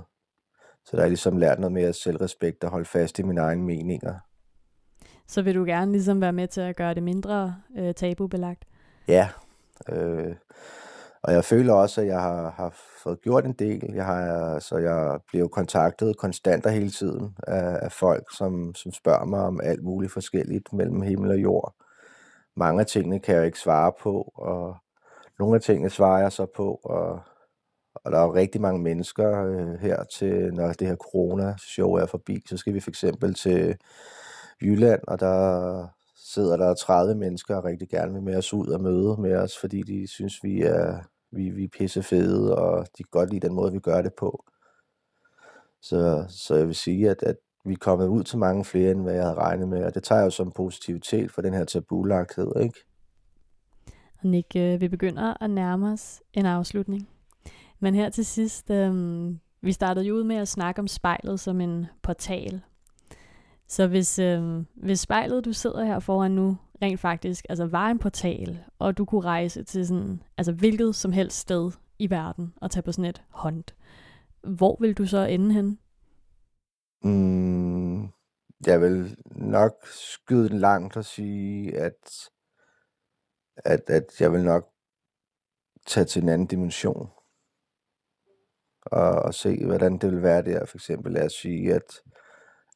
så 0.86 0.97
der 0.97 1.03
er 1.03 1.08
ligesom 1.08 1.38
lært 1.38 1.60
noget 1.60 1.73
mere 1.73 1.93
selvrespekt 1.93 2.63
og 2.63 2.69
holde 2.69 2.86
fast 2.86 3.19
i 3.19 3.23
mine 3.23 3.41
egne 3.41 3.63
meninger. 3.63 4.13
Så 5.27 5.41
vil 5.41 5.55
du 5.55 5.63
gerne 5.65 5.91
ligesom 5.91 6.21
være 6.21 6.34
med 6.34 6.47
til 6.47 6.62
at 6.62 6.75
gøre 6.75 6.93
det 6.93 7.03
mindre 7.03 7.55
øh, 7.77 7.93
tabubelagt? 7.93 8.65
Ja, 9.08 9.29
øh, 9.89 10.36
og 11.23 11.34
jeg 11.34 11.45
føler 11.45 11.73
også, 11.73 12.01
at 12.01 12.08
jeg 12.08 12.21
har, 12.21 12.51
har 12.51 12.75
fået 13.03 13.21
gjort 13.21 13.45
en 13.45 13.53
del. 13.53 13.91
Jeg 13.93 14.05
har, 14.05 14.60
så 14.60 14.77
jeg 14.77 15.19
bliver 15.27 15.47
kontaktet 15.47 16.17
konstant 16.17 16.65
og 16.65 16.71
hele 16.71 16.89
tiden 16.89 17.36
af, 17.47 17.79
af 17.81 17.91
folk, 17.91 18.23
som, 18.38 18.75
som 18.75 18.91
spørger 18.91 19.25
mig 19.25 19.39
om 19.39 19.60
alt 19.63 19.84
muligt 19.84 20.13
forskelligt 20.13 20.73
mellem 20.73 21.01
himmel 21.01 21.31
og 21.31 21.38
jord. 21.38 21.85
Mange 22.55 22.81
af 22.81 22.87
tingene 22.87 23.19
kan 23.19 23.35
jeg 23.35 23.45
ikke 23.45 23.59
svare 23.59 23.93
på, 23.99 24.31
og 24.35 24.77
nogle 25.39 25.55
af 25.55 25.61
tingene 25.61 25.89
svarer 25.89 26.21
jeg 26.21 26.31
så 26.31 26.45
på, 26.55 26.79
og, 26.83 27.19
og 27.95 28.11
der 28.11 28.17
er 28.17 28.23
jo 28.23 28.33
rigtig 28.33 28.61
mange 28.61 28.81
mennesker 28.81 29.43
øh, 29.43 29.79
her 29.79 30.03
til, 30.03 30.53
når 30.53 30.73
det 30.73 30.87
her 30.87 30.95
corona-show 30.95 31.93
er 31.93 32.05
forbi, 32.05 32.43
så 32.49 32.57
skal 32.57 32.73
vi 32.73 32.79
for 32.79 32.91
eksempel 32.91 33.33
til 33.33 33.77
Jylland, 34.61 35.01
og 35.07 35.19
der 35.19 35.87
sidder 36.15 36.57
der 36.57 36.73
30 36.73 37.15
mennesker 37.15 37.55
og 37.55 37.63
rigtig 37.63 37.89
gerne 37.89 38.13
vil 38.13 38.23
med 38.23 38.37
os 38.37 38.53
ud 38.53 38.67
og 38.67 38.81
møde 38.81 39.17
med 39.21 39.35
os, 39.35 39.57
fordi 39.57 39.81
de 39.81 40.07
synes, 40.07 40.43
vi 40.43 40.61
er, 40.61 40.99
vi, 41.31 41.49
vi 41.49 41.63
er 41.63 41.77
pisse 41.77 42.03
fede, 42.03 42.55
og 42.55 42.87
de 42.97 43.03
kan 43.03 43.11
godt 43.11 43.29
lide 43.29 43.47
den 43.47 43.55
måde, 43.55 43.71
vi 43.71 43.79
gør 43.79 44.01
det 44.01 44.13
på. 44.13 44.45
Så, 45.81 46.25
så 46.29 46.55
jeg 46.55 46.67
vil 46.67 46.75
sige, 46.75 47.09
at, 47.09 47.23
at 47.23 47.35
vi 47.65 47.73
er 47.73 47.78
kommet 47.78 48.08
ud 48.08 48.23
til 48.23 48.38
mange 48.38 48.65
flere, 48.65 48.91
end 48.91 49.01
hvad 49.01 49.13
jeg 49.13 49.23
havde 49.23 49.36
regnet 49.36 49.67
med, 49.67 49.84
og 49.84 49.95
det 49.95 50.04
tager 50.04 50.19
jeg 50.19 50.25
jo 50.25 50.30
som 50.30 50.51
positivitet 50.51 51.32
for 51.32 51.41
den 51.41 51.54
her 51.54 51.65
tabulagthed, 51.65 52.51
ikke? 52.62 52.80
Og 54.19 54.28
Nick, 54.28 54.56
øh, 54.56 54.82
vi 54.82 54.88
begynder 54.88 55.43
at 55.43 55.49
nærme 55.49 55.91
os 55.91 56.21
en 56.34 56.45
afslutning. 56.45 57.10
Men 57.80 57.95
her 57.95 58.10
til 58.10 58.25
sidst, 58.25 58.69
øh, 58.71 59.32
vi 59.62 59.71
startede 59.71 60.06
jo 60.06 60.15
ud 60.15 60.23
med 60.23 60.36
at 60.36 60.47
snakke 60.47 60.80
om 60.80 60.88
spejlet 60.88 61.39
som 61.39 61.62
en 61.62 61.86
portal. 62.01 62.62
Så 63.67 63.88
hvis, 63.88 64.19
øh, 64.19 64.63
hvis 64.75 64.99
spejlet, 64.99 65.45
du 65.45 65.54
sidder 65.54 65.84
her 65.84 65.99
foran 65.99 66.32
nu, 66.32 66.58
rent 66.82 66.99
faktisk 66.99 67.45
altså 67.49 67.65
var 67.65 67.89
en 67.89 67.99
portal, 67.99 68.60
og 68.80 68.97
du 68.97 69.06
kunne 69.06 69.21
rejse 69.21 69.63
til 69.63 69.88
sådan, 69.88 70.21
altså 70.38 70.51
hvilket 70.51 70.95
som 70.95 71.12
helst 71.12 71.38
sted 71.38 71.71
i 71.99 72.10
verden 72.10 72.54
og 72.62 72.71
tage 72.71 72.84
på 72.84 72.91
sådan 72.91 73.10
et 73.10 73.21
hånd, 73.30 73.63
hvor 74.43 74.78
vil 74.80 74.93
du 74.93 75.06
så 75.06 75.25
ende 75.25 75.54
hen? 75.54 75.80
Mm, 77.05 78.01
jeg 78.67 78.81
vil 78.81 79.17
nok 79.35 79.73
skyde 79.85 80.49
den 80.49 80.59
langt 80.59 80.97
og 80.97 81.05
sige, 81.05 81.77
at, 81.77 82.29
at, 83.57 83.89
at 83.89 84.21
jeg 84.21 84.31
vil 84.31 84.43
nok 84.43 84.69
tage 85.87 86.05
til 86.05 86.23
en 86.23 86.29
anden 86.29 86.47
dimension 86.47 87.09
og, 88.81 89.11
og 89.11 89.33
se, 89.33 89.65
hvordan 89.65 89.97
det 89.97 90.11
vil 90.11 90.23
være 90.23 90.41
der. 90.41 90.65
For 90.65 90.77
eksempel 90.77 91.13
lad 91.13 91.25
os 91.25 91.33
sige, 91.33 91.73
at, 91.73 92.01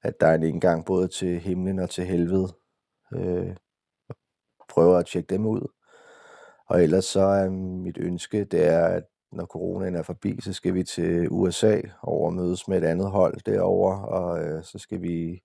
at 0.02 0.14
der 0.20 0.28
er 0.28 0.36
en 0.36 0.44
indgang 0.44 0.86
både 0.86 1.08
til 1.08 1.40
himlen 1.40 1.80
og 1.80 1.90
til 1.90 2.06
helvede. 2.06 2.56
Øh, 3.14 3.56
prøver 4.70 4.98
at 4.98 5.06
tjekke 5.06 5.30
dem 5.30 5.46
ud. 5.46 5.72
Og 6.66 6.84
ellers 6.84 7.06
så 7.06 7.22
er 7.22 7.50
mit 7.84 7.98
ønske, 7.98 8.46
det 8.46 8.66
er, 8.68 8.86
at 8.86 9.04
når 9.32 9.46
coronaen 9.46 9.96
er 9.96 10.02
forbi, 10.02 10.42
så 10.42 10.54
skal 10.54 10.74
vi 10.74 10.84
til 10.84 11.28
USA 11.30 11.82
over 12.02 12.26
og 12.26 12.34
mødes 12.34 12.68
med 12.68 12.78
et 12.78 12.84
andet 12.84 13.12
hold 13.12 13.42
derover, 13.46 13.96
og 13.96 14.44
øh, 14.44 14.64
så 14.64 14.80
skal 14.80 15.02
vi 15.02 15.42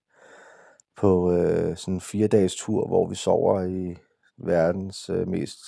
på 0.96 1.32
øh, 1.32 1.76
sådan 1.76 1.94
en 1.94 2.00
fire 2.00 2.28
dages 2.28 2.56
tur, 2.56 2.86
hvor 2.86 3.08
vi 3.08 3.14
sover 3.14 3.62
i 3.62 3.96
verdens 4.38 5.10
øh, 5.10 5.28
mest 5.28 5.60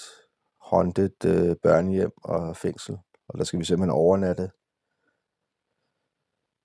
håndtet 0.61 1.25
øh, 1.27 1.57
børnehjem 1.63 2.13
og 2.25 2.57
fængsel. 2.57 2.99
Og 3.29 3.39
der 3.39 3.45
skal 3.45 3.59
vi 3.59 3.65
simpelthen 3.65 3.91
overnatte 3.91 4.51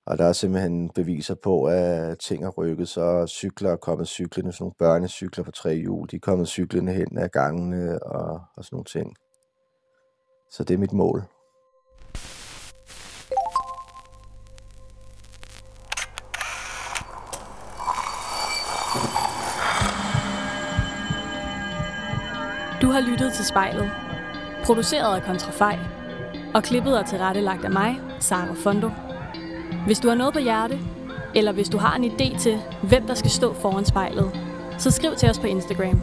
og 0.05 0.17
der 0.17 0.25
er 0.25 0.33
simpelthen 0.33 0.89
beviser 0.89 1.35
på, 1.35 1.63
at 1.63 2.19
ting 2.19 2.43
er 2.43 2.49
rykket, 2.49 2.87
så 2.89 3.27
cykler 3.27 3.71
er 3.71 3.75
kommet 3.75 4.07
cyklerne, 4.07 4.51
sådan 4.51 4.63
nogle 4.63 4.75
børnecykler 4.79 5.43
på 5.43 5.51
tre 5.51 5.75
hjul, 5.75 6.07
de 6.11 6.15
er 6.15 6.19
kommet 6.19 6.47
cyklerne 6.47 6.93
hen 6.93 7.17
ad 7.17 7.29
gangene 7.29 8.03
og, 8.03 8.41
og 8.55 8.65
sådan 8.65 8.75
nogle 8.75 8.85
ting. 8.85 9.15
Så 10.51 10.63
det 10.63 10.73
er 10.73 10.77
mit 10.77 10.93
mål. 10.93 11.23
Har 23.01 23.11
lyttet 23.11 23.33
til 23.33 23.45
spejlet, 23.45 23.91
produceret 24.63 25.15
af 25.15 25.23
Kontrafej, 25.23 25.79
og 26.53 26.63
klippet 26.63 26.99
og 26.99 27.05
tilrettelagt 27.05 27.65
af 27.65 27.71
mig, 27.71 27.99
Sara 28.19 28.53
Fondo. 28.63 28.89
Hvis 29.85 29.99
du 29.99 30.07
har 30.07 30.15
noget 30.15 30.33
på 30.33 30.39
hjerte, 30.39 30.79
eller 31.35 31.51
hvis 31.51 31.69
du 31.69 31.77
har 31.77 31.95
en 31.95 32.03
idé 32.03 32.39
til, 32.39 32.61
hvem 32.83 33.07
der 33.07 33.13
skal 33.13 33.31
stå 33.31 33.53
foran 33.53 33.85
spejlet, 33.85 34.31
så 34.77 34.91
skriv 34.91 35.15
til 35.15 35.29
os 35.29 35.39
på 35.39 35.47
Instagram. 35.47 36.01